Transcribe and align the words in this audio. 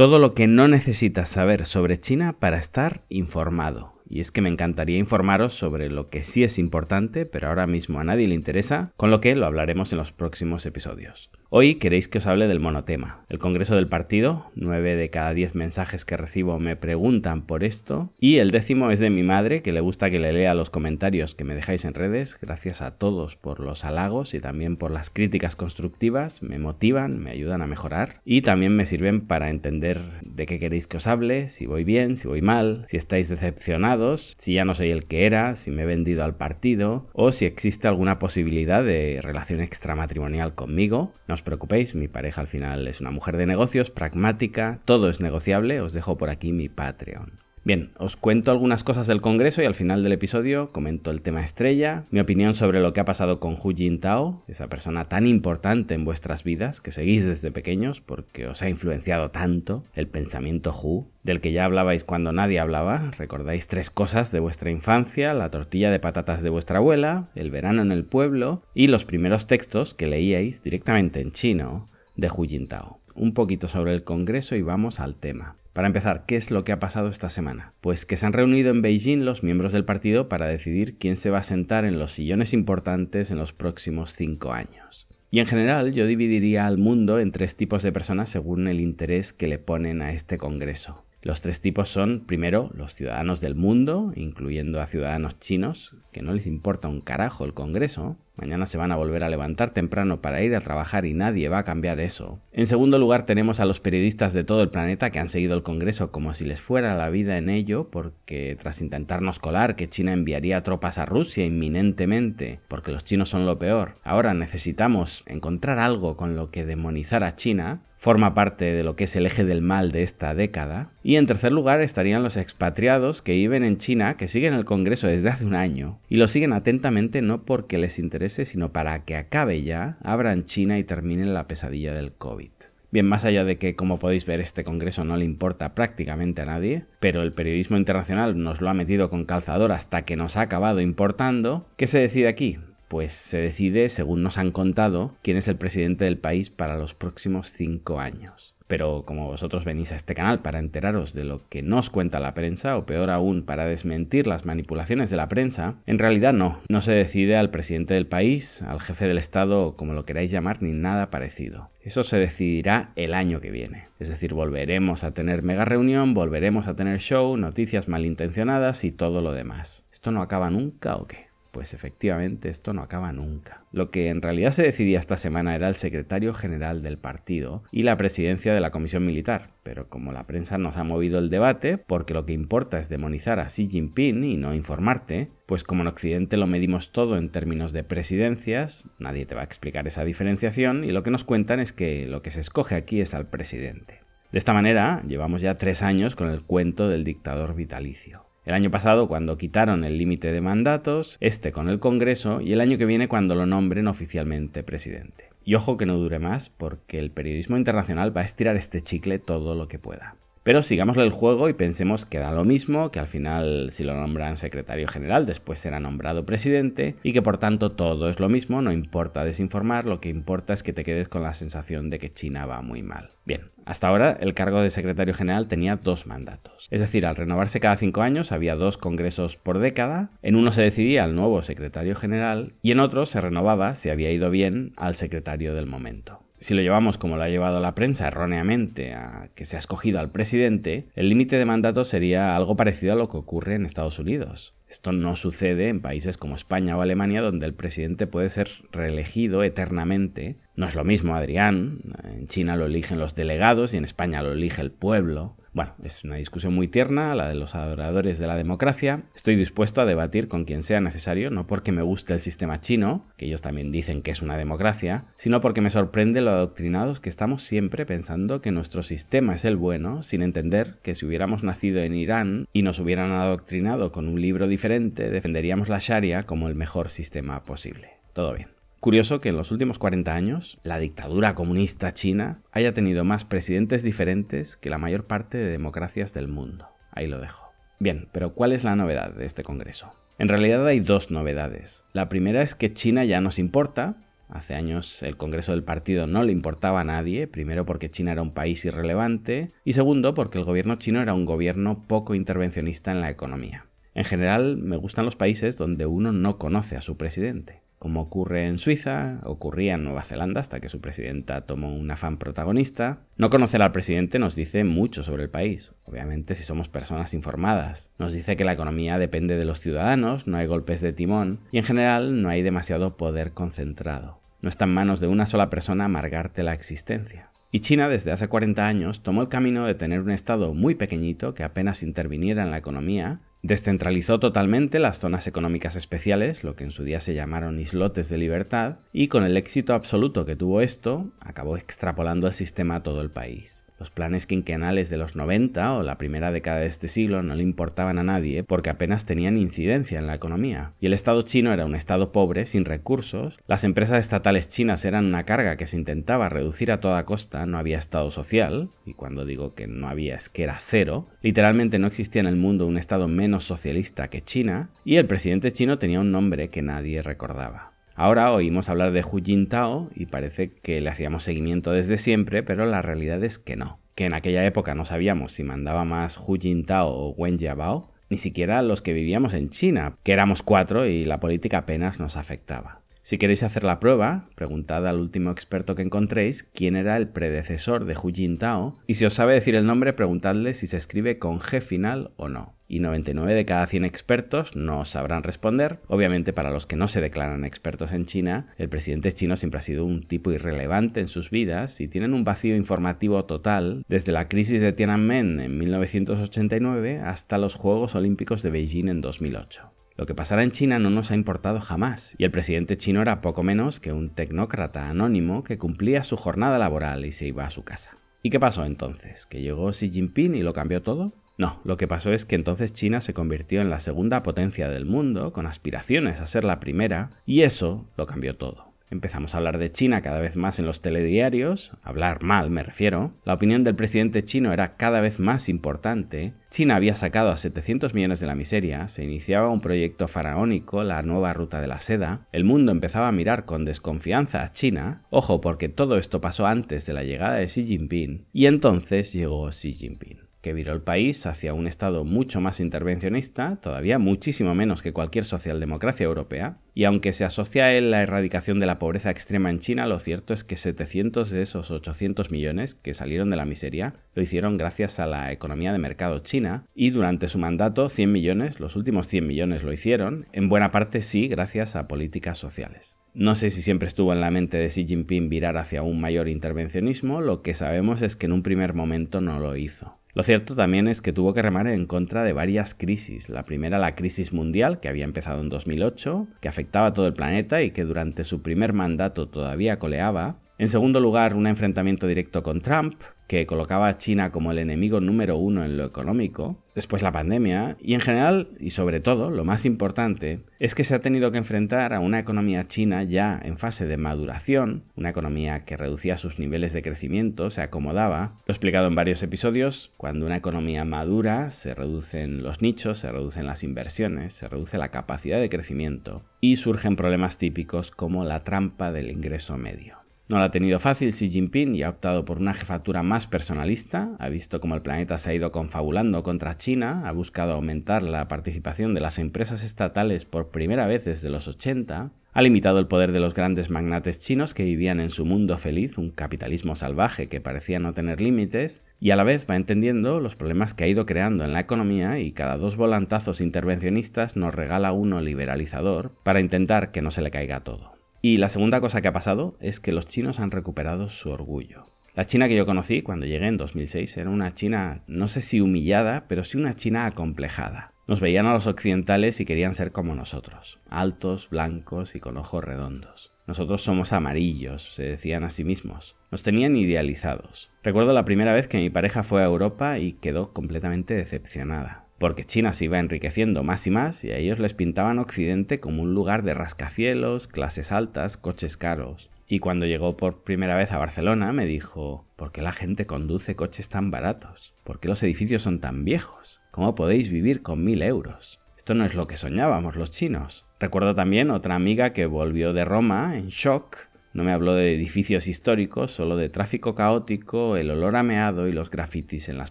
Todo 0.00 0.18
lo 0.18 0.32
que 0.32 0.46
no 0.46 0.66
necesitas 0.66 1.28
saber 1.28 1.66
sobre 1.66 2.00
China 2.00 2.32
para 2.32 2.56
estar 2.56 3.04
informado. 3.10 3.99
Y 4.10 4.18
es 4.18 4.32
que 4.32 4.40
me 4.40 4.50
encantaría 4.50 4.98
informaros 4.98 5.54
sobre 5.54 5.88
lo 5.88 6.10
que 6.10 6.24
sí 6.24 6.42
es 6.42 6.58
importante, 6.58 7.26
pero 7.26 7.48
ahora 7.48 7.68
mismo 7.68 8.00
a 8.00 8.04
nadie 8.04 8.26
le 8.26 8.34
interesa, 8.34 8.92
con 8.96 9.12
lo 9.12 9.20
que 9.20 9.36
lo 9.36 9.46
hablaremos 9.46 9.92
en 9.92 9.98
los 9.98 10.10
próximos 10.10 10.66
episodios. 10.66 11.30
Hoy 11.52 11.76
queréis 11.76 12.06
que 12.06 12.18
os 12.18 12.28
hable 12.28 12.46
del 12.46 12.60
monotema. 12.60 13.24
El 13.28 13.40
Congreso 13.40 13.74
del 13.74 13.88
Partido, 13.88 14.46
9 14.54 14.94
de 14.94 15.10
cada 15.10 15.34
10 15.34 15.56
mensajes 15.56 16.04
que 16.04 16.16
recibo 16.16 16.60
me 16.60 16.76
preguntan 16.76 17.42
por 17.42 17.64
esto, 17.64 18.12
y 18.20 18.36
el 18.36 18.52
décimo 18.52 18.92
es 18.92 19.00
de 19.00 19.10
mi 19.10 19.24
madre, 19.24 19.60
que 19.60 19.72
le 19.72 19.80
gusta 19.80 20.10
que 20.10 20.20
le 20.20 20.32
lea 20.32 20.54
los 20.54 20.70
comentarios 20.70 21.34
que 21.34 21.42
me 21.42 21.56
dejáis 21.56 21.84
en 21.84 21.94
redes. 21.94 22.38
Gracias 22.40 22.82
a 22.82 22.98
todos 22.98 23.34
por 23.34 23.58
los 23.58 23.84
halagos 23.84 24.32
y 24.34 24.38
también 24.38 24.76
por 24.76 24.92
las 24.92 25.10
críticas 25.10 25.56
constructivas, 25.56 26.40
me 26.40 26.60
motivan, 26.60 27.18
me 27.18 27.30
ayudan 27.30 27.62
a 27.62 27.66
mejorar 27.66 28.20
y 28.24 28.42
también 28.42 28.76
me 28.76 28.86
sirven 28.86 29.20
para 29.20 29.50
entender 29.50 29.98
de 30.22 30.46
qué 30.46 30.60
queréis 30.60 30.86
que 30.86 30.98
os 30.98 31.08
hable, 31.08 31.48
si 31.48 31.66
voy 31.66 31.82
bien, 31.82 32.16
si 32.16 32.28
voy 32.28 32.42
mal, 32.42 32.84
si 32.86 32.96
estáis 32.96 33.28
decepcionados, 33.28 33.99
si 34.38 34.54
ya 34.54 34.64
no 34.64 34.74
soy 34.74 34.90
el 34.90 35.06
que 35.06 35.26
era, 35.26 35.56
si 35.56 35.70
me 35.70 35.82
he 35.82 35.86
vendido 35.86 36.24
al 36.24 36.36
partido 36.36 37.08
o 37.12 37.32
si 37.32 37.44
existe 37.44 37.88
alguna 37.88 38.18
posibilidad 38.18 38.82
de 38.82 39.20
relación 39.22 39.60
extramatrimonial 39.60 40.54
conmigo 40.54 41.12
os 41.32 41.42
preocupéis, 41.42 41.94
mi 41.94 42.08
pareja 42.08 42.40
al 42.40 42.48
final 42.48 42.88
es 42.88 43.00
una 43.00 43.10
mujer 43.10 43.36
de 43.36 43.46
negocios, 43.46 43.90
pragmática, 43.90 44.80
todo 44.84 45.10
es 45.10 45.20
negociable, 45.20 45.80
os 45.80 45.92
dejo 45.92 46.16
por 46.16 46.30
aquí 46.30 46.52
mi 46.52 46.68
Patreon. 46.68 47.49
Bien, 47.62 47.90
os 47.98 48.16
cuento 48.16 48.50
algunas 48.50 48.82
cosas 48.82 49.06
del 49.06 49.20
Congreso 49.20 49.60
y 49.60 49.66
al 49.66 49.74
final 49.74 50.02
del 50.02 50.12
episodio 50.12 50.72
comento 50.72 51.10
el 51.10 51.20
tema 51.20 51.44
estrella, 51.44 52.06
mi 52.10 52.18
opinión 52.18 52.54
sobre 52.54 52.80
lo 52.80 52.94
que 52.94 53.00
ha 53.00 53.04
pasado 53.04 53.38
con 53.38 53.52
Hu 53.52 53.74
Jintao, 53.76 54.42
esa 54.48 54.68
persona 54.68 55.10
tan 55.10 55.26
importante 55.26 55.92
en 55.92 56.06
vuestras 56.06 56.42
vidas 56.42 56.80
que 56.80 56.90
seguís 56.90 57.26
desde 57.26 57.52
pequeños 57.52 58.00
porque 58.00 58.46
os 58.46 58.62
ha 58.62 58.70
influenciado 58.70 59.30
tanto 59.30 59.84
el 59.94 60.08
pensamiento 60.08 60.72
Hu, 60.72 61.10
del 61.22 61.42
que 61.42 61.52
ya 61.52 61.66
hablabais 61.66 62.02
cuando 62.02 62.32
nadie 62.32 62.60
hablaba. 62.60 63.10
Recordáis 63.18 63.66
tres 63.66 63.90
cosas 63.90 64.32
de 64.32 64.40
vuestra 64.40 64.70
infancia, 64.70 65.34
la 65.34 65.50
tortilla 65.50 65.90
de 65.90 66.00
patatas 66.00 66.42
de 66.42 66.48
vuestra 66.48 66.78
abuela, 66.78 67.28
el 67.34 67.50
verano 67.50 67.82
en 67.82 67.92
el 67.92 68.04
pueblo 68.04 68.62
y 68.74 68.86
los 68.86 69.04
primeros 69.04 69.46
textos 69.46 69.92
que 69.92 70.06
leíais 70.06 70.62
directamente 70.62 71.20
en 71.20 71.32
chino 71.32 71.90
de 72.16 72.30
Hu 72.30 72.46
Jintao. 72.46 73.00
Un 73.14 73.34
poquito 73.34 73.68
sobre 73.68 73.92
el 73.92 74.02
Congreso 74.02 74.56
y 74.56 74.62
vamos 74.62 74.98
al 74.98 75.16
tema. 75.16 75.59
Para 75.72 75.86
empezar, 75.86 76.24
¿qué 76.26 76.36
es 76.36 76.50
lo 76.50 76.64
que 76.64 76.72
ha 76.72 76.80
pasado 76.80 77.08
esta 77.08 77.30
semana? 77.30 77.74
Pues 77.80 78.04
que 78.04 78.16
se 78.16 78.26
han 78.26 78.32
reunido 78.32 78.70
en 78.70 78.82
Beijing 78.82 79.24
los 79.24 79.44
miembros 79.44 79.72
del 79.72 79.84
partido 79.84 80.28
para 80.28 80.46
decidir 80.46 80.98
quién 80.98 81.16
se 81.16 81.30
va 81.30 81.38
a 81.38 81.44
sentar 81.44 81.84
en 81.84 81.98
los 81.98 82.12
sillones 82.12 82.52
importantes 82.52 83.30
en 83.30 83.38
los 83.38 83.52
próximos 83.52 84.14
cinco 84.14 84.52
años. 84.52 85.06
Y 85.30 85.38
en 85.38 85.46
general 85.46 85.92
yo 85.92 86.06
dividiría 86.06 86.66
al 86.66 86.76
mundo 86.76 87.20
en 87.20 87.30
tres 87.30 87.56
tipos 87.56 87.84
de 87.84 87.92
personas 87.92 88.30
según 88.30 88.66
el 88.66 88.80
interés 88.80 89.32
que 89.32 89.46
le 89.46 89.58
ponen 89.58 90.02
a 90.02 90.12
este 90.12 90.38
Congreso. 90.38 91.04
Los 91.22 91.42
tres 91.42 91.60
tipos 91.60 91.90
son, 91.90 92.20
primero, 92.26 92.70
los 92.74 92.94
ciudadanos 92.94 93.42
del 93.42 93.54
mundo, 93.54 94.12
incluyendo 94.16 94.80
a 94.80 94.86
ciudadanos 94.86 95.38
chinos, 95.38 95.94
que 96.12 96.22
no 96.22 96.32
les 96.32 96.46
importa 96.46 96.88
un 96.88 97.02
carajo 97.02 97.44
el 97.44 97.52
Congreso. 97.52 98.16
Mañana 98.36 98.64
se 98.64 98.78
van 98.78 98.90
a 98.90 98.96
volver 98.96 99.22
a 99.22 99.28
levantar 99.28 99.74
temprano 99.74 100.22
para 100.22 100.42
ir 100.42 100.56
a 100.56 100.62
trabajar 100.62 101.04
y 101.04 101.12
nadie 101.12 101.50
va 101.50 101.58
a 101.58 101.64
cambiar 101.64 102.00
eso. 102.00 102.40
En 102.52 102.66
segundo 102.66 102.98
lugar 102.98 103.26
tenemos 103.26 103.60
a 103.60 103.66
los 103.66 103.80
periodistas 103.80 104.32
de 104.32 104.44
todo 104.44 104.62
el 104.62 104.70
planeta 104.70 105.10
que 105.10 105.18
han 105.18 105.28
seguido 105.28 105.54
el 105.54 105.62
Congreso 105.62 106.10
como 106.10 106.32
si 106.32 106.46
les 106.46 106.62
fuera 106.62 106.96
la 106.96 107.10
vida 107.10 107.36
en 107.36 107.50
ello, 107.50 107.90
porque 107.90 108.56
tras 108.58 108.80
intentarnos 108.80 109.38
colar 109.40 109.76
que 109.76 109.90
China 109.90 110.14
enviaría 110.14 110.62
tropas 110.62 110.96
a 110.96 111.04
Rusia 111.04 111.44
inminentemente, 111.44 112.60
porque 112.66 112.92
los 112.92 113.04
chinos 113.04 113.28
son 113.28 113.44
lo 113.44 113.58
peor, 113.58 113.96
ahora 114.04 114.32
necesitamos 114.32 115.22
encontrar 115.26 115.78
algo 115.78 116.16
con 116.16 116.34
lo 116.34 116.50
que 116.50 116.64
demonizar 116.64 117.24
a 117.24 117.36
China, 117.36 117.82
forma 118.00 118.32
parte 118.34 118.72
de 118.72 118.82
lo 118.82 118.96
que 118.96 119.04
es 119.04 119.14
el 119.14 119.26
eje 119.26 119.44
del 119.44 119.60
mal 119.60 119.92
de 119.92 120.02
esta 120.02 120.34
década. 120.34 120.90
Y 121.02 121.16
en 121.16 121.26
tercer 121.26 121.52
lugar 121.52 121.82
estarían 121.82 122.22
los 122.22 122.38
expatriados 122.38 123.20
que 123.20 123.36
viven 123.36 123.62
en 123.62 123.76
China, 123.76 124.16
que 124.16 124.26
siguen 124.26 124.54
el 124.54 124.64
Congreso 124.64 125.06
desde 125.06 125.28
hace 125.28 125.44
un 125.44 125.54
año, 125.54 126.00
y 126.08 126.16
lo 126.16 126.26
siguen 126.26 126.54
atentamente 126.54 127.20
no 127.20 127.44
porque 127.44 127.76
les 127.76 127.98
interese, 127.98 128.46
sino 128.46 128.72
para 128.72 129.04
que 129.04 129.16
acabe 129.16 129.62
ya, 129.62 129.98
abran 130.02 130.46
China 130.46 130.78
y 130.78 130.84
terminen 130.84 131.34
la 131.34 131.46
pesadilla 131.46 131.92
del 131.92 132.12
COVID. 132.12 132.50
Bien, 132.90 133.06
más 133.06 133.24
allá 133.24 133.44
de 133.44 133.58
que, 133.58 133.76
como 133.76 133.98
podéis 133.98 134.24
ver, 134.26 134.40
este 134.40 134.64
Congreso 134.64 135.04
no 135.04 135.16
le 135.16 135.24
importa 135.24 135.74
prácticamente 135.74 136.42
a 136.42 136.46
nadie, 136.46 136.86
pero 136.98 137.22
el 137.22 137.32
periodismo 137.32 137.76
internacional 137.76 138.42
nos 138.42 138.60
lo 138.60 138.70
ha 138.70 138.74
metido 138.74 139.10
con 139.10 139.26
calzador 139.26 139.72
hasta 139.72 140.04
que 140.04 140.16
nos 140.16 140.36
ha 140.36 140.40
acabado 140.40 140.80
importando, 140.80 141.68
¿qué 141.76 141.86
se 141.86 142.00
decide 142.00 142.26
aquí? 142.28 142.58
Pues 142.90 143.12
se 143.12 143.38
decide, 143.38 143.88
según 143.88 144.24
nos 144.24 144.36
han 144.36 144.50
contado, 144.50 145.14
quién 145.22 145.36
es 145.36 145.46
el 145.46 145.54
presidente 145.54 146.06
del 146.06 146.18
país 146.18 146.50
para 146.50 146.76
los 146.76 146.92
próximos 146.92 147.52
cinco 147.52 148.00
años. 148.00 148.56
Pero 148.66 149.04
como 149.06 149.28
vosotros 149.28 149.64
venís 149.64 149.92
a 149.92 149.94
este 149.94 150.16
canal 150.16 150.40
para 150.40 150.58
enteraros 150.58 151.14
de 151.14 151.22
lo 151.22 151.48
que 151.48 151.62
nos 151.62 151.88
cuenta 151.88 152.18
la 152.18 152.34
prensa, 152.34 152.76
o 152.76 152.86
peor 152.86 153.10
aún, 153.10 153.44
para 153.44 153.66
desmentir 153.66 154.26
las 154.26 154.44
manipulaciones 154.44 155.08
de 155.08 155.16
la 155.16 155.28
prensa, 155.28 155.76
en 155.86 156.00
realidad 156.00 156.32
no, 156.32 156.58
no 156.68 156.80
se 156.80 156.90
decide 156.90 157.36
al 157.36 157.52
presidente 157.52 157.94
del 157.94 158.08
país, 158.08 158.60
al 158.62 158.80
jefe 158.80 159.06
del 159.06 159.18
Estado, 159.18 159.76
como 159.76 159.92
lo 159.92 160.04
queráis 160.04 160.32
llamar, 160.32 160.60
ni 160.60 160.72
nada 160.72 161.10
parecido. 161.10 161.70
Eso 161.80 162.02
se 162.02 162.16
decidirá 162.16 162.90
el 162.96 163.14
año 163.14 163.40
que 163.40 163.52
viene. 163.52 163.86
Es 164.00 164.08
decir, 164.08 164.34
volveremos 164.34 165.04
a 165.04 165.14
tener 165.14 165.42
mega 165.44 165.64
reunión, 165.64 166.12
volveremos 166.12 166.66
a 166.66 166.74
tener 166.74 166.98
show, 166.98 167.36
noticias 167.36 167.86
malintencionadas 167.86 168.82
y 168.82 168.90
todo 168.90 169.20
lo 169.20 169.30
demás. 169.30 169.86
¿Esto 169.92 170.10
no 170.10 170.22
acaba 170.22 170.50
nunca 170.50 170.96
o 170.96 171.06
qué? 171.06 171.29
Pues 171.50 171.74
efectivamente 171.74 172.48
esto 172.48 172.72
no 172.72 172.82
acaba 172.82 173.12
nunca. 173.12 173.64
Lo 173.72 173.90
que 173.90 174.08
en 174.08 174.22
realidad 174.22 174.52
se 174.52 174.62
decidía 174.62 174.98
esta 174.98 175.16
semana 175.16 175.54
era 175.56 175.68
el 175.68 175.74
secretario 175.74 176.32
general 176.32 176.82
del 176.82 176.98
partido 176.98 177.64
y 177.72 177.82
la 177.82 177.96
presidencia 177.96 178.54
de 178.54 178.60
la 178.60 178.70
comisión 178.70 179.04
militar, 179.04 179.50
pero 179.64 179.88
como 179.88 180.12
la 180.12 180.26
prensa 180.26 180.58
nos 180.58 180.76
ha 180.76 180.84
movido 180.84 181.18
el 181.18 181.28
debate, 181.28 181.76
porque 181.76 182.14
lo 182.14 182.24
que 182.24 182.32
importa 182.32 182.78
es 182.78 182.88
demonizar 182.88 183.40
a 183.40 183.46
Xi 183.46 183.68
Jinping 183.68 184.22
y 184.22 184.36
no 184.36 184.54
informarte, 184.54 185.30
pues 185.46 185.64
como 185.64 185.82
en 185.82 185.88
Occidente 185.88 186.36
lo 186.36 186.46
medimos 186.46 186.92
todo 186.92 187.18
en 187.18 187.30
términos 187.30 187.72
de 187.72 187.82
presidencias, 187.82 188.88
nadie 188.98 189.26
te 189.26 189.34
va 189.34 189.40
a 189.40 189.44
explicar 189.44 189.88
esa 189.88 190.04
diferenciación 190.04 190.84
y 190.84 190.92
lo 190.92 191.02
que 191.02 191.10
nos 191.10 191.24
cuentan 191.24 191.58
es 191.58 191.72
que 191.72 192.06
lo 192.06 192.22
que 192.22 192.30
se 192.30 192.40
escoge 192.40 192.76
aquí 192.76 193.00
es 193.00 193.14
al 193.14 193.28
presidente. 193.28 194.00
De 194.30 194.38
esta 194.38 194.52
manera, 194.52 195.02
llevamos 195.08 195.40
ya 195.40 195.58
tres 195.58 195.82
años 195.82 196.14
con 196.14 196.30
el 196.30 196.42
cuento 196.42 196.88
del 196.88 197.02
dictador 197.02 197.56
vitalicio. 197.56 198.29
El 198.50 198.54
año 198.54 198.72
pasado 198.72 199.06
cuando 199.06 199.38
quitaron 199.38 199.84
el 199.84 199.96
límite 199.96 200.32
de 200.32 200.40
mandatos, 200.40 201.18
este 201.20 201.52
con 201.52 201.68
el 201.68 201.78
Congreso 201.78 202.40
y 202.40 202.52
el 202.52 202.60
año 202.60 202.78
que 202.78 202.84
viene 202.84 203.06
cuando 203.06 203.36
lo 203.36 203.46
nombren 203.46 203.86
oficialmente 203.86 204.64
presidente. 204.64 205.30
Y 205.44 205.54
ojo 205.54 205.76
que 205.76 205.86
no 205.86 205.96
dure 205.96 206.18
más 206.18 206.48
porque 206.48 206.98
el 206.98 207.12
periodismo 207.12 207.56
internacional 207.56 208.14
va 208.14 208.22
a 208.22 208.24
estirar 208.24 208.56
este 208.56 208.80
chicle 208.80 209.20
todo 209.20 209.54
lo 209.54 209.68
que 209.68 209.78
pueda. 209.78 210.16
Pero 210.42 210.62
sigámosle 210.62 211.04
el 211.04 211.10
juego 211.10 211.50
y 211.50 211.52
pensemos 211.52 212.06
que 212.06 212.18
da 212.18 212.32
lo 212.32 212.44
mismo, 212.44 212.90
que 212.90 212.98
al 212.98 213.06
final 213.06 213.68
si 213.72 213.84
lo 213.84 213.94
nombran 213.94 214.38
secretario 214.38 214.88
general 214.88 215.26
después 215.26 215.58
será 215.58 215.80
nombrado 215.80 216.24
presidente 216.24 216.96
y 217.02 217.12
que 217.12 217.20
por 217.20 217.36
tanto 217.36 217.72
todo 217.72 218.08
es 218.08 218.20
lo 218.20 218.30
mismo, 218.30 218.62
no 218.62 218.72
importa 218.72 219.24
desinformar, 219.24 219.84
lo 219.84 220.00
que 220.00 220.08
importa 220.08 220.54
es 220.54 220.62
que 220.62 220.72
te 220.72 220.82
quedes 220.82 221.08
con 221.08 221.22
la 221.22 221.34
sensación 221.34 221.90
de 221.90 221.98
que 221.98 222.12
China 222.12 222.46
va 222.46 222.62
muy 222.62 222.82
mal. 222.82 223.10
Bien, 223.26 223.50
hasta 223.66 223.88
ahora 223.88 224.16
el 224.18 224.32
cargo 224.32 224.62
de 224.62 224.70
secretario 224.70 225.12
general 225.12 225.46
tenía 225.46 225.76
dos 225.76 226.06
mandatos. 226.06 226.68
Es 226.70 226.80
decir, 226.80 227.04
al 227.04 227.16
renovarse 227.16 227.60
cada 227.60 227.76
cinco 227.76 228.00
años 228.00 228.32
había 228.32 228.56
dos 228.56 228.78
congresos 228.78 229.36
por 229.36 229.58
década, 229.58 230.10
en 230.22 230.36
uno 230.36 230.52
se 230.52 230.62
decidía 230.62 231.04
al 231.04 231.14
nuevo 231.14 231.42
secretario 231.42 231.94
general 231.94 232.54
y 232.62 232.72
en 232.72 232.80
otro 232.80 233.04
se 233.04 233.20
renovaba, 233.20 233.74
si 233.74 233.90
había 233.90 234.10
ido 234.10 234.30
bien, 234.30 234.72
al 234.76 234.94
secretario 234.94 235.54
del 235.54 235.66
momento. 235.66 236.22
Si 236.40 236.54
lo 236.54 236.62
llevamos 236.62 236.96
como 236.96 237.18
lo 237.18 237.22
ha 237.22 237.28
llevado 237.28 237.60
la 237.60 237.74
prensa 237.74 238.08
erróneamente 238.08 238.94
a 238.94 239.28
que 239.34 239.44
se 239.44 239.56
ha 239.56 239.58
escogido 239.58 240.00
al 240.00 240.10
presidente, 240.10 240.88
el 240.94 241.10
límite 241.10 241.36
de 241.36 241.44
mandato 241.44 241.84
sería 241.84 242.34
algo 242.34 242.56
parecido 242.56 242.94
a 242.94 242.96
lo 242.96 243.10
que 243.10 243.18
ocurre 243.18 243.56
en 243.56 243.66
Estados 243.66 243.98
Unidos. 243.98 244.54
Esto 244.66 244.92
no 244.92 245.16
sucede 245.16 245.68
en 245.68 245.82
países 245.82 246.16
como 246.16 246.36
España 246.36 246.78
o 246.78 246.80
Alemania 246.80 247.20
donde 247.20 247.44
el 247.44 247.52
presidente 247.52 248.06
puede 248.06 248.30
ser 248.30 248.48
reelegido 248.72 249.42
eternamente. 249.44 250.38
No 250.56 250.66
es 250.66 250.74
lo 250.74 250.84
mismo, 250.84 251.14
Adrián. 251.14 251.80
En 252.04 252.26
China 252.26 252.56
lo 252.56 252.66
eligen 252.66 252.98
los 252.98 253.14
delegados 253.14 253.74
y 253.74 253.76
en 253.76 253.84
España 253.84 254.22
lo 254.22 254.32
elige 254.32 254.62
el 254.62 254.70
pueblo. 254.70 255.36
Bueno, 255.52 255.74
es 255.82 256.04
una 256.04 256.16
discusión 256.16 256.54
muy 256.54 256.68
tierna, 256.68 257.14
la 257.16 257.28
de 257.28 257.34
los 257.34 257.56
adoradores 257.56 258.18
de 258.18 258.28
la 258.28 258.36
democracia. 258.36 259.02
Estoy 259.16 259.34
dispuesto 259.34 259.80
a 259.80 259.84
debatir 259.84 260.28
con 260.28 260.44
quien 260.44 260.62
sea 260.62 260.80
necesario, 260.80 261.30
no 261.30 261.48
porque 261.48 261.72
me 261.72 261.82
guste 261.82 262.12
el 262.12 262.20
sistema 262.20 262.60
chino, 262.60 263.08
que 263.16 263.26
ellos 263.26 263.42
también 263.42 263.72
dicen 263.72 264.02
que 264.02 264.12
es 264.12 264.22
una 264.22 264.36
democracia, 264.36 265.06
sino 265.16 265.40
porque 265.40 265.60
me 265.60 265.70
sorprende 265.70 266.20
lo 266.20 266.30
adoctrinados 266.30 267.00
que 267.00 267.08
estamos 267.08 267.42
siempre 267.42 267.84
pensando 267.84 268.40
que 268.40 268.52
nuestro 268.52 268.84
sistema 268.84 269.34
es 269.34 269.44
el 269.44 269.56
bueno, 269.56 270.04
sin 270.04 270.22
entender 270.22 270.78
que 270.82 270.94
si 270.94 271.04
hubiéramos 271.04 271.42
nacido 271.42 271.80
en 271.80 271.96
Irán 271.96 272.46
y 272.52 272.62
nos 272.62 272.78
hubieran 272.78 273.10
adoctrinado 273.10 273.90
con 273.90 274.06
un 274.06 274.20
libro 274.20 274.46
diferente, 274.46 275.10
defenderíamos 275.10 275.68
la 275.68 275.78
Sharia 275.80 276.26
como 276.26 276.46
el 276.46 276.54
mejor 276.54 276.90
sistema 276.90 277.44
posible. 277.44 277.94
Todo 278.12 278.34
bien. 278.34 278.59
Curioso 278.80 279.20
que 279.20 279.28
en 279.28 279.36
los 279.36 279.52
últimos 279.52 279.78
40 279.78 280.14
años 280.14 280.58
la 280.62 280.78
dictadura 280.78 281.34
comunista 281.34 281.92
china 281.92 282.40
haya 282.50 282.72
tenido 282.72 283.04
más 283.04 283.26
presidentes 283.26 283.82
diferentes 283.82 284.56
que 284.56 284.70
la 284.70 284.78
mayor 284.78 285.04
parte 285.04 285.36
de 285.36 285.50
democracias 285.50 286.14
del 286.14 286.28
mundo. 286.28 286.66
Ahí 286.90 287.06
lo 287.06 287.20
dejo. 287.20 287.52
Bien, 287.78 288.08
pero 288.10 288.32
¿cuál 288.32 288.52
es 288.52 288.64
la 288.64 288.76
novedad 288.76 289.12
de 289.12 289.26
este 289.26 289.42
Congreso? 289.42 289.92
En 290.18 290.28
realidad 290.28 290.66
hay 290.66 290.80
dos 290.80 291.10
novedades. 291.10 291.84
La 291.92 292.08
primera 292.08 292.40
es 292.40 292.54
que 292.54 292.72
China 292.72 293.04
ya 293.04 293.20
nos 293.20 293.38
importa, 293.38 293.96
Hace 294.30 294.54
años 294.54 295.02
el 295.02 295.16
Congreso 295.16 295.50
del 295.50 295.64
Partido 295.64 296.06
no 296.06 296.22
le 296.22 296.30
importaba 296.30 296.82
a 296.82 296.84
nadie, 296.84 297.26
primero 297.26 297.66
porque 297.66 297.90
China 297.90 298.12
era 298.12 298.22
un 298.22 298.32
país 298.32 298.64
irrelevante 298.64 299.50
y 299.64 299.72
segundo 299.72 300.14
porque 300.14 300.38
el 300.38 300.44
gobierno 300.44 300.76
chino 300.76 301.02
era 301.02 301.14
un 301.14 301.24
gobierno 301.24 301.84
poco 301.88 302.14
intervencionista 302.14 302.92
en 302.92 303.00
la 303.00 303.10
economía. 303.10 303.66
En 303.92 304.04
general 304.04 304.56
me 304.56 304.76
gustan 304.76 305.04
los 305.04 305.16
países 305.16 305.56
donde 305.56 305.84
uno 305.86 306.12
no 306.12 306.38
conoce 306.38 306.76
a 306.76 306.80
su 306.80 306.96
presidente 306.96 307.60
como 307.80 308.02
ocurre 308.02 308.46
en 308.46 308.58
Suiza, 308.58 309.20
ocurría 309.22 309.76
en 309.76 309.84
Nueva 309.84 310.02
Zelanda 310.02 310.42
hasta 310.42 310.60
que 310.60 310.68
su 310.68 310.82
presidenta 310.82 311.46
tomó 311.46 311.74
un 311.74 311.90
afán 311.90 312.18
protagonista. 312.18 312.98
No 313.16 313.30
conocer 313.30 313.62
al 313.62 313.72
presidente 313.72 314.18
nos 314.18 314.36
dice 314.36 314.64
mucho 314.64 315.02
sobre 315.02 315.22
el 315.22 315.30
país, 315.30 315.74
obviamente 315.84 316.34
si 316.34 316.42
somos 316.42 316.68
personas 316.68 317.14
informadas. 317.14 317.90
Nos 317.98 318.12
dice 318.12 318.36
que 318.36 318.44
la 318.44 318.52
economía 318.52 318.98
depende 318.98 319.38
de 319.38 319.46
los 319.46 319.60
ciudadanos, 319.60 320.26
no 320.26 320.36
hay 320.36 320.46
golpes 320.46 320.82
de 320.82 320.92
timón 320.92 321.40
y 321.52 321.56
en 321.56 321.64
general 321.64 322.20
no 322.20 322.28
hay 322.28 322.42
demasiado 322.42 322.98
poder 322.98 323.32
concentrado. 323.32 324.20
No 324.42 324.50
está 324.50 324.66
en 324.66 324.74
manos 324.74 325.00
de 325.00 325.06
una 325.06 325.24
sola 325.24 325.48
persona 325.48 325.86
amargarte 325.86 326.42
la 326.42 326.52
existencia. 326.52 327.29
Y 327.52 327.60
China 327.60 327.88
desde 327.88 328.12
hace 328.12 328.28
40 328.28 328.66
años 328.66 329.02
tomó 329.02 329.22
el 329.22 329.28
camino 329.28 329.66
de 329.66 329.74
tener 329.74 330.00
un 330.00 330.10
Estado 330.10 330.54
muy 330.54 330.74
pequeñito 330.74 331.34
que 331.34 331.42
apenas 331.42 331.82
interviniera 331.82 332.42
en 332.42 332.50
la 332.50 332.58
economía, 332.58 333.20
Descentralizó 333.42 334.20
totalmente 334.20 334.78
las 334.78 334.98
zonas 334.98 335.26
económicas 335.26 335.74
especiales, 335.74 336.44
lo 336.44 336.56
que 336.56 336.64
en 336.64 336.72
su 336.72 336.84
día 336.84 337.00
se 337.00 337.14
llamaron 337.14 337.58
islotes 337.58 338.10
de 338.10 338.18
libertad, 338.18 338.80
y 338.92 339.08
con 339.08 339.24
el 339.24 339.38
éxito 339.38 339.72
absoluto 339.72 340.26
que 340.26 340.36
tuvo 340.36 340.60
esto, 340.60 341.10
acabó 341.20 341.56
extrapolando 341.56 342.26
el 342.26 342.34
sistema 342.34 342.76
a 342.76 342.82
todo 342.82 343.00
el 343.00 343.10
país. 343.10 343.64
Los 343.80 343.90
planes 343.90 344.26
quinquenales 344.26 344.90
de 344.90 344.98
los 344.98 345.16
90 345.16 345.72
o 345.72 345.82
la 345.82 345.96
primera 345.96 346.32
década 346.32 346.60
de 346.60 346.66
este 346.66 346.86
siglo 346.86 347.22
no 347.22 347.34
le 347.34 347.42
importaban 347.42 347.98
a 347.98 348.02
nadie 348.02 348.44
porque 348.44 348.68
apenas 348.68 349.06
tenían 349.06 349.38
incidencia 349.38 349.98
en 349.98 350.06
la 350.06 350.14
economía. 350.14 350.74
Y 350.80 350.86
el 350.86 350.92
Estado 350.92 351.22
chino 351.22 351.50
era 351.50 351.64
un 351.64 351.74
Estado 351.74 352.12
pobre, 352.12 352.44
sin 352.44 352.66
recursos, 352.66 353.38
las 353.46 353.64
empresas 353.64 353.98
estatales 353.98 354.48
chinas 354.48 354.84
eran 354.84 355.06
una 355.06 355.24
carga 355.24 355.56
que 355.56 355.66
se 355.66 355.78
intentaba 355.78 356.28
reducir 356.28 356.70
a 356.70 356.80
toda 356.80 357.06
costa, 357.06 357.46
no 357.46 357.56
había 357.56 357.78
Estado 357.78 358.10
social, 358.10 358.68
y 358.84 358.92
cuando 358.92 359.24
digo 359.24 359.54
que 359.54 359.66
no 359.66 359.88
había 359.88 360.14
es 360.14 360.28
que 360.28 360.42
era 360.42 360.60
cero, 360.62 361.08
literalmente 361.22 361.78
no 361.78 361.86
existía 361.86 362.20
en 362.20 362.26
el 362.28 362.36
mundo 362.36 362.66
un 362.66 362.76
Estado 362.76 363.08
menos 363.08 363.44
socialista 363.44 364.08
que 364.08 364.20
China, 364.22 364.68
y 364.84 364.96
el 364.96 365.06
presidente 365.06 365.52
chino 365.52 365.78
tenía 365.78 366.00
un 366.00 366.12
nombre 366.12 366.50
que 366.50 366.60
nadie 366.60 367.02
recordaba. 367.02 367.69
Ahora 368.00 368.32
oímos 368.32 368.70
hablar 368.70 368.92
de 368.92 369.02
Hu 369.02 369.20
Jintao 369.22 369.90
y 369.94 370.06
parece 370.06 370.54
que 370.54 370.80
le 370.80 370.88
hacíamos 370.88 371.22
seguimiento 371.22 371.70
desde 371.70 371.98
siempre, 371.98 372.42
pero 372.42 372.64
la 372.64 372.80
realidad 372.80 373.22
es 373.22 373.38
que 373.38 373.56
no. 373.56 373.78
Que 373.94 374.06
en 374.06 374.14
aquella 374.14 374.42
época 374.46 374.74
no 374.74 374.86
sabíamos 374.86 375.32
si 375.32 375.44
mandaba 375.44 375.84
más 375.84 376.16
Hu 376.16 376.38
Jintao 376.40 376.88
o 376.88 377.10
Wen 377.10 377.38
Jiabao, 377.38 377.92
ni 378.08 378.16
siquiera 378.16 378.62
los 378.62 378.80
que 378.80 378.94
vivíamos 378.94 379.34
en 379.34 379.50
China, 379.50 379.98
que 380.02 380.12
éramos 380.12 380.42
cuatro 380.42 380.86
y 380.86 381.04
la 381.04 381.20
política 381.20 381.58
apenas 381.58 382.00
nos 382.00 382.16
afectaba. 382.16 382.79
Si 383.02 383.18
queréis 383.18 383.42
hacer 383.42 383.64
la 383.64 383.80
prueba, 383.80 384.28
preguntad 384.34 384.86
al 384.86 385.00
último 385.00 385.30
experto 385.30 385.74
que 385.74 385.82
encontréis 385.82 386.42
quién 386.42 386.76
era 386.76 386.96
el 386.96 387.08
predecesor 387.08 387.84
de 387.84 387.96
Hu 387.96 388.12
Jintao, 388.12 388.78
y 388.86 388.94
si 388.94 389.04
os 389.04 389.14
sabe 389.14 389.34
decir 389.34 389.54
el 389.54 389.66
nombre, 389.66 389.92
preguntadle 389.92 390.54
si 390.54 390.66
se 390.66 390.76
escribe 390.76 391.18
con 391.18 391.40
G 391.40 391.60
final 391.60 392.12
o 392.16 392.28
no 392.28 392.54
y 392.70 392.78
99 392.78 393.34
de 393.34 393.44
cada 393.44 393.66
100 393.66 393.84
expertos 393.84 394.54
no 394.54 394.84
sabrán 394.84 395.24
responder. 395.24 395.80
Obviamente 395.88 396.32
para 396.32 396.50
los 396.50 396.66
que 396.66 396.76
no 396.76 396.86
se 396.86 397.00
declaran 397.00 397.44
expertos 397.44 397.92
en 397.92 398.06
China, 398.06 398.54
el 398.58 398.68
presidente 398.68 399.12
chino 399.12 399.36
siempre 399.36 399.58
ha 399.58 399.62
sido 399.62 399.84
un 399.84 400.06
tipo 400.06 400.30
irrelevante 400.30 401.00
en 401.00 401.08
sus 401.08 401.30
vidas 401.30 401.80
y 401.80 401.88
tienen 401.88 402.14
un 402.14 402.22
vacío 402.22 402.54
informativo 402.54 403.24
total 403.24 403.84
desde 403.88 404.12
la 404.12 404.28
crisis 404.28 404.60
de 404.60 404.72
Tiananmen 404.72 405.40
en 405.40 405.58
1989 405.58 407.00
hasta 407.00 407.38
los 407.38 407.56
Juegos 407.56 407.96
Olímpicos 407.96 408.42
de 408.42 408.50
Beijing 408.50 408.88
en 408.88 409.00
2008. 409.00 409.79
Lo 410.00 410.06
que 410.06 410.14
pasara 410.14 410.42
en 410.42 410.50
China 410.50 410.78
no 410.78 410.88
nos 410.88 411.10
ha 411.10 411.14
importado 411.14 411.60
jamás, 411.60 412.14
y 412.16 412.24
el 412.24 412.30
presidente 412.30 412.78
chino 412.78 413.02
era 413.02 413.20
poco 413.20 413.42
menos 413.42 413.80
que 413.80 413.92
un 413.92 414.08
tecnócrata 414.08 414.88
anónimo 414.88 415.44
que 415.44 415.58
cumplía 415.58 416.04
su 416.04 416.16
jornada 416.16 416.56
laboral 416.56 417.04
y 417.04 417.12
se 417.12 417.26
iba 417.26 417.44
a 417.44 417.50
su 417.50 417.64
casa. 417.64 417.98
¿Y 418.22 418.30
qué 418.30 418.40
pasó 418.40 418.64
entonces? 418.64 419.26
¿Que 419.26 419.42
llegó 419.42 419.68
Xi 419.72 419.90
Jinping 419.90 420.36
y 420.36 420.42
lo 420.42 420.54
cambió 420.54 420.80
todo? 420.80 421.12
No, 421.36 421.60
lo 421.64 421.76
que 421.76 421.86
pasó 421.86 422.14
es 422.14 422.24
que 422.24 422.34
entonces 422.34 422.72
China 422.72 423.02
se 423.02 423.12
convirtió 423.12 423.60
en 423.60 423.68
la 423.68 423.78
segunda 423.78 424.22
potencia 424.22 424.70
del 424.70 424.86
mundo, 424.86 425.34
con 425.34 425.46
aspiraciones 425.46 426.22
a 426.22 426.26
ser 426.26 426.44
la 426.44 426.60
primera, 426.60 427.10
y 427.26 427.42
eso 427.42 427.86
lo 427.98 428.06
cambió 428.06 428.36
todo. 428.36 428.69
Empezamos 428.90 429.34
a 429.34 429.38
hablar 429.38 429.58
de 429.58 429.70
China 429.70 430.02
cada 430.02 430.18
vez 430.18 430.36
más 430.36 430.58
en 430.58 430.66
los 430.66 430.82
telediarios, 430.82 431.72
hablar 431.82 432.22
mal 432.22 432.50
me 432.50 432.64
refiero, 432.64 433.12
la 433.24 433.34
opinión 433.34 433.62
del 433.62 433.76
presidente 433.76 434.24
chino 434.24 434.52
era 434.52 434.76
cada 434.76 435.00
vez 435.00 435.20
más 435.20 435.48
importante, 435.48 436.34
China 436.50 436.74
había 436.74 436.96
sacado 436.96 437.30
a 437.30 437.36
700 437.36 437.94
millones 437.94 438.18
de 438.18 438.26
la 438.26 438.34
miseria, 438.34 438.88
se 438.88 439.04
iniciaba 439.04 439.48
un 439.48 439.60
proyecto 439.60 440.08
faraónico, 440.08 440.82
la 440.82 441.02
nueva 441.02 441.32
ruta 441.32 441.60
de 441.60 441.68
la 441.68 441.80
seda, 441.80 442.26
el 442.32 442.42
mundo 442.42 442.72
empezaba 442.72 443.06
a 443.06 443.12
mirar 443.12 443.44
con 443.44 443.64
desconfianza 443.64 444.42
a 444.42 444.52
China, 444.52 445.02
ojo 445.10 445.40
porque 445.40 445.68
todo 445.68 445.96
esto 445.96 446.20
pasó 446.20 446.48
antes 446.48 446.84
de 446.84 446.92
la 446.92 447.04
llegada 447.04 447.36
de 447.36 447.46
Xi 447.46 447.64
Jinping, 447.66 448.26
y 448.32 448.46
entonces 448.46 449.12
llegó 449.12 449.50
Xi 449.50 449.72
Jinping 449.72 450.29
que 450.40 450.52
viró 450.52 450.72
el 450.72 450.82
país 450.82 451.26
hacia 451.26 451.54
un 451.54 451.66
Estado 451.66 452.04
mucho 452.04 452.40
más 452.40 452.60
intervencionista, 452.60 453.56
todavía 453.60 453.98
muchísimo 453.98 454.54
menos 454.54 454.82
que 454.82 454.92
cualquier 454.92 455.24
socialdemocracia 455.24 456.04
europea, 456.04 456.58
y 456.74 456.84
aunque 456.84 457.12
se 457.12 457.24
asocia 457.24 457.64
a 457.64 457.72
él 457.72 457.90
la 457.90 458.02
erradicación 458.02 458.58
de 458.58 458.66
la 458.66 458.78
pobreza 458.78 459.10
extrema 459.10 459.50
en 459.50 459.58
China, 459.58 459.86
lo 459.86 459.98
cierto 459.98 460.32
es 460.32 460.44
que 460.44 460.56
700 460.56 461.30
de 461.30 461.42
esos 461.42 461.70
800 461.70 462.30
millones 462.30 462.74
que 462.74 462.94
salieron 462.94 463.30
de 463.30 463.36
la 463.36 463.44
miseria 463.44 463.94
lo 464.14 464.22
hicieron 464.22 464.56
gracias 464.56 464.98
a 464.98 465.06
la 465.06 465.32
economía 465.32 465.72
de 465.72 465.78
mercado 465.78 466.20
china, 466.20 466.64
y 466.74 466.90
durante 466.90 467.28
su 467.28 467.38
mandato 467.38 467.88
100 467.88 468.10
millones, 468.10 468.60
los 468.60 468.76
últimos 468.76 469.08
100 469.08 469.26
millones 469.26 469.62
lo 469.62 469.72
hicieron, 469.72 470.26
en 470.32 470.48
buena 470.48 470.70
parte 470.70 471.02
sí 471.02 471.28
gracias 471.28 471.76
a 471.76 471.88
políticas 471.88 472.38
sociales. 472.38 472.96
No 473.12 473.34
sé 473.34 473.50
si 473.50 473.60
siempre 473.60 473.88
estuvo 473.88 474.12
en 474.12 474.20
la 474.20 474.30
mente 474.30 474.56
de 474.56 474.68
Xi 474.68 474.86
Jinping 474.86 475.28
virar 475.28 475.56
hacia 475.56 475.82
un 475.82 476.00
mayor 476.00 476.28
intervencionismo, 476.28 477.20
lo 477.20 477.42
que 477.42 477.54
sabemos 477.54 478.02
es 478.02 478.14
que 478.14 478.26
en 478.26 478.32
un 478.32 478.44
primer 478.44 478.72
momento 478.72 479.20
no 479.20 479.40
lo 479.40 479.56
hizo. 479.56 479.99
Lo 480.12 480.22
cierto 480.24 480.56
también 480.56 480.88
es 480.88 481.00
que 481.02 481.12
tuvo 481.12 481.34
que 481.34 481.42
remar 481.42 481.68
en 481.68 481.86
contra 481.86 482.24
de 482.24 482.32
varias 482.32 482.74
crisis. 482.74 483.28
La 483.28 483.44
primera, 483.44 483.78
la 483.78 483.94
crisis 483.94 484.32
mundial, 484.32 484.80
que 484.80 484.88
había 484.88 485.04
empezado 485.04 485.40
en 485.40 485.48
2008, 485.48 486.26
que 486.40 486.48
afectaba 486.48 486.86
a 486.86 486.92
todo 486.92 487.06
el 487.06 487.14
planeta 487.14 487.62
y 487.62 487.70
que 487.70 487.84
durante 487.84 488.24
su 488.24 488.42
primer 488.42 488.72
mandato 488.72 489.28
todavía 489.28 489.78
coleaba. 489.78 490.40
En 490.58 490.68
segundo 490.68 490.98
lugar, 491.00 491.34
un 491.34 491.46
enfrentamiento 491.46 492.06
directo 492.06 492.42
con 492.42 492.60
Trump, 492.60 492.94
que 493.30 493.46
colocaba 493.46 493.86
a 493.86 493.96
China 493.96 494.32
como 494.32 494.50
el 494.50 494.58
enemigo 494.58 494.98
número 494.98 495.36
uno 495.36 495.64
en 495.64 495.76
lo 495.76 495.84
económico, 495.84 496.58
después 496.74 497.00
la 497.00 497.12
pandemia, 497.12 497.76
y 497.80 497.94
en 497.94 498.00
general, 498.00 498.48
y 498.58 498.70
sobre 498.70 498.98
todo, 498.98 499.30
lo 499.30 499.44
más 499.44 499.64
importante, 499.66 500.40
es 500.58 500.74
que 500.74 500.82
se 500.82 500.96
ha 500.96 501.00
tenido 501.00 501.30
que 501.30 501.38
enfrentar 501.38 501.94
a 501.94 502.00
una 502.00 502.18
economía 502.18 502.66
china 502.66 503.04
ya 503.04 503.40
en 503.40 503.56
fase 503.56 503.86
de 503.86 503.96
maduración, 503.96 504.82
una 504.96 505.10
economía 505.10 505.64
que 505.64 505.76
reducía 505.76 506.16
sus 506.16 506.40
niveles 506.40 506.72
de 506.72 506.82
crecimiento, 506.82 507.50
se 507.50 507.62
acomodaba. 507.62 508.34
Lo 508.46 508.52
he 508.52 508.56
explicado 508.56 508.88
en 508.88 508.96
varios 508.96 509.22
episodios, 509.22 509.92
cuando 509.96 510.26
una 510.26 510.38
economía 510.38 510.84
madura 510.84 511.52
se 511.52 511.72
reducen 511.72 512.42
los 512.42 512.62
nichos, 512.62 512.98
se 512.98 513.12
reducen 513.12 513.46
las 513.46 513.62
inversiones, 513.62 514.34
se 514.34 514.48
reduce 514.48 514.76
la 514.76 514.88
capacidad 514.88 515.38
de 515.38 515.50
crecimiento, 515.50 516.24
y 516.40 516.56
surgen 516.56 516.96
problemas 516.96 517.38
típicos 517.38 517.92
como 517.92 518.24
la 518.24 518.42
trampa 518.42 518.90
del 518.90 519.08
ingreso 519.08 519.56
medio. 519.56 519.99
No 520.30 520.38
lo 520.38 520.44
ha 520.44 520.52
tenido 520.52 520.78
fácil 520.78 521.10
Xi 521.10 521.28
Jinping 521.28 521.74
y 521.74 521.82
ha 521.82 521.88
optado 521.88 522.24
por 522.24 522.38
una 522.38 522.54
jefatura 522.54 523.02
más 523.02 523.26
personalista, 523.26 524.14
ha 524.20 524.28
visto 524.28 524.60
cómo 524.60 524.76
el 524.76 524.80
planeta 524.80 525.18
se 525.18 525.28
ha 525.28 525.34
ido 525.34 525.50
confabulando 525.50 526.22
contra 526.22 526.56
China, 526.56 527.02
ha 527.06 527.10
buscado 527.10 527.54
aumentar 527.54 528.04
la 528.04 528.28
participación 528.28 528.94
de 528.94 529.00
las 529.00 529.18
empresas 529.18 529.64
estatales 529.64 530.26
por 530.26 530.52
primera 530.52 530.86
vez 530.86 531.04
desde 531.04 531.30
los 531.30 531.48
80, 531.48 532.12
ha 532.32 532.42
limitado 532.42 532.78
el 532.78 532.86
poder 532.86 533.10
de 533.10 533.18
los 533.18 533.34
grandes 533.34 533.70
magnates 533.70 534.20
chinos 534.20 534.54
que 534.54 534.62
vivían 534.62 535.00
en 535.00 535.10
su 535.10 535.24
mundo 535.24 535.58
feliz, 535.58 535.98
un 535.98 536.10
capitalismo 536.10 536.76
salvaje 536.76 537.28
que 537.28 537.40
parecía 537.40 537.80
no 537.80 537.92
tener 537.92 538.20
límites, 538.20 538.84
y 539.00 539.10
a 539.10 539.16
la 539.16 539.24
vez 539.24 539.48
va 539.50 539.56
entendiendo 539.56 540.20
los 540.20 540.36
problemas 540.36 540.74
que 540.74 540.84
ha 540.84 540.86
ido 540.86 541.06
creando 541.06 541.44
en 541.44 541.54
la 541.54 541.58
economía 541.58 542.20
y 542.20 542.30
cada 542.30 542.56
dos 542.56 542.76
volantazos 542.76 543.40
intervencionistas 543.40 544.36
nos 544.36 544.54
regala 544.54 544.92
uno 544.92 545.20
liberalizador 545.20 546.12
para 546.22 546.38
intentar 546.38 546.92
que 546.92 547.02
no 547.02 547.10
se 547.10 547.22
le 547.22 547.32
caiga 547.32 547.64
todo. 547.64 547.99
Y 548.22 548.36
la 548.36 548.50
segunda 548.50 548.80
cosa 548.82 549.00
que 549.00 549.08
ha 549.08 549.12
pasado 549.14 549.56
es 549.60 549.80
que 549.80 549.92
los 549.92 550.06
chinos 550.06 550.40
han 550.40 550.50
recuperado 550.50 551.08
su 551.08 551.30
orgullo. 551.30 551.86
La 552.14 552.26
China 552.26 552.48
que 552.48 552.56
yo 552.56 552.66
conocí 552.66 553.00
cuando 553.00 553.24
llegué 553.24 553.46
en 553.46 553.56
2006 553.56 554.16
era 554.18 554.28
una 554.28 554.54
China, 554.54 555.04
no 555.06 555.26
sé 555.26 555.40
si 555.40 555.60
humillada, 555.62 556.26
pero 556.28 556.44
sí 556.44 556.58
una 556.58 556.76
China 556.76 557.06
acomplejada. 557.06 557.94
Nos 558.06 558.20
veían 558.20 558.46
a 558.46 558.52
los 558.52 558.66
occidentales 558.66 559.40
y 559.40 559.46
querían 559.46 559.72
ser 559.72 559.92
como 559.92 560.14
nosotros, 560.14 560.80
altos, 560.90 561.48
blancos 561.48 562.14
y 562.14 562.20
con 562.20 562.36
ojos 562.36 562.62
redondos. 562.62 563.32
Nosotros 563.46 563.82
somos 563.82 564.12
amarillos, 564.12 564.94
se 564.94 565.04
decían 565.04 565.44
a 565.44 565.50
sí 565.50 565.64
mismos. 565.64 566.16
Nos 566.30 566.42
tenían 566.42 566.76
idealizados. 566.76 567.70
Recuerdo 567.82 568.12
la 568.12 568.26
primera 568.26 568.52
vez 568.52 568.68
que 568.68 568.78
mi 568.78 568.90
pareja 568.90 569.22
fue 569.22 569.40
a 569.40 569.46
Europa 569.46 569.98
y 569.98 570.12
quedó 570.14 570.52
completamente 570.52 571.14
decepcionada 571.14 572.09
porque 572.20 572.44
China 572.44 572.74
se 572.74 572.84
iba 572.84 572.98
enriqueciendo 572.98 573.62
más 573.62 573.86
y 573.86 573.90
más 573.90 574.24
y 574.24 574.30
a 574.30 574.36
ellos 574.36 574.58
les 574.58 574.74
pintaban 574.74 575.18
Occidente 575.18 575.80
como 575.80 576.02
un 576.02 576.12
lugar 576.12 576.42
de 576.42 576.52
rascacielos, 576.52 577.48
clases 577.48 577.92
altas, 577.92 578.36
coches 578.36 578.76
caros. 578.76 579.30
Y 579.48 579.58
cuando 579.58 579.86
llegó 579.86 580.18
por 580.18 580.42
primera 580.42 580.76
vez 580.76 580.92
a 580.92 580.98
Barcelona 580.98 581.54
me 581.54 581.64
dijo, 581.64 582.26
¿por 582.36 582.52
qué 582.52 582.60
la 582.60 582.72
gente 582.72 583.06
conduce 583.06 583.56
coches 583.56 583.88
tan 583.88 584.10
baratos? 584.10 584.74
¿Por 584.84 585.00
qué 585.00 585.08
los 585.08 585.22
edificios 585.22 585.62
son 585.62 585.80
tan 585.80 586.04
viejos? 586.04 586.60
¿Cómo 586.70 586.94
podéis 586.94 587.30
vivir 587.30 587.62
con 587.62 587.82
mil 587.84 588.02
euros? 588.02 588.60
Esto 588.76 588.92
no 588.92 589.06
es 589.06 589.14
lo 589.14 589.26
que 589.26 589.38
soñábamos 589.38 589.96
los 589.96 590.10
chinos. 590.10 590.66
Recuerdo 590.78 591.14
también 591.14 591.50
otra 591.50 591.74
amiga 591.74 592.12
que 592.12 592.26
volvió 592.26 592.74
de 592.74 592.84
Roma 592.84 593.38
en 593.38 593.48
shock 593.48 593.96
No 594.34 594.44
me 594.44 594.52
habló 594.52 594.74
de 594.74 594.94
edificios 594.94 595.48
históricos, 595.48 596.10
solo 596.10 596.36
de 596.36 596.50
tráfico 596.50 596.94
caótico, 596.94 597.78
el 597.78 597.90
olor 597.90 598.16
ameado 598.16 598.68
y 598.68 598.72
los 598.72 598.90
grafitis 598.90 599.48
en 599.48 599.56
las 599.56 599.70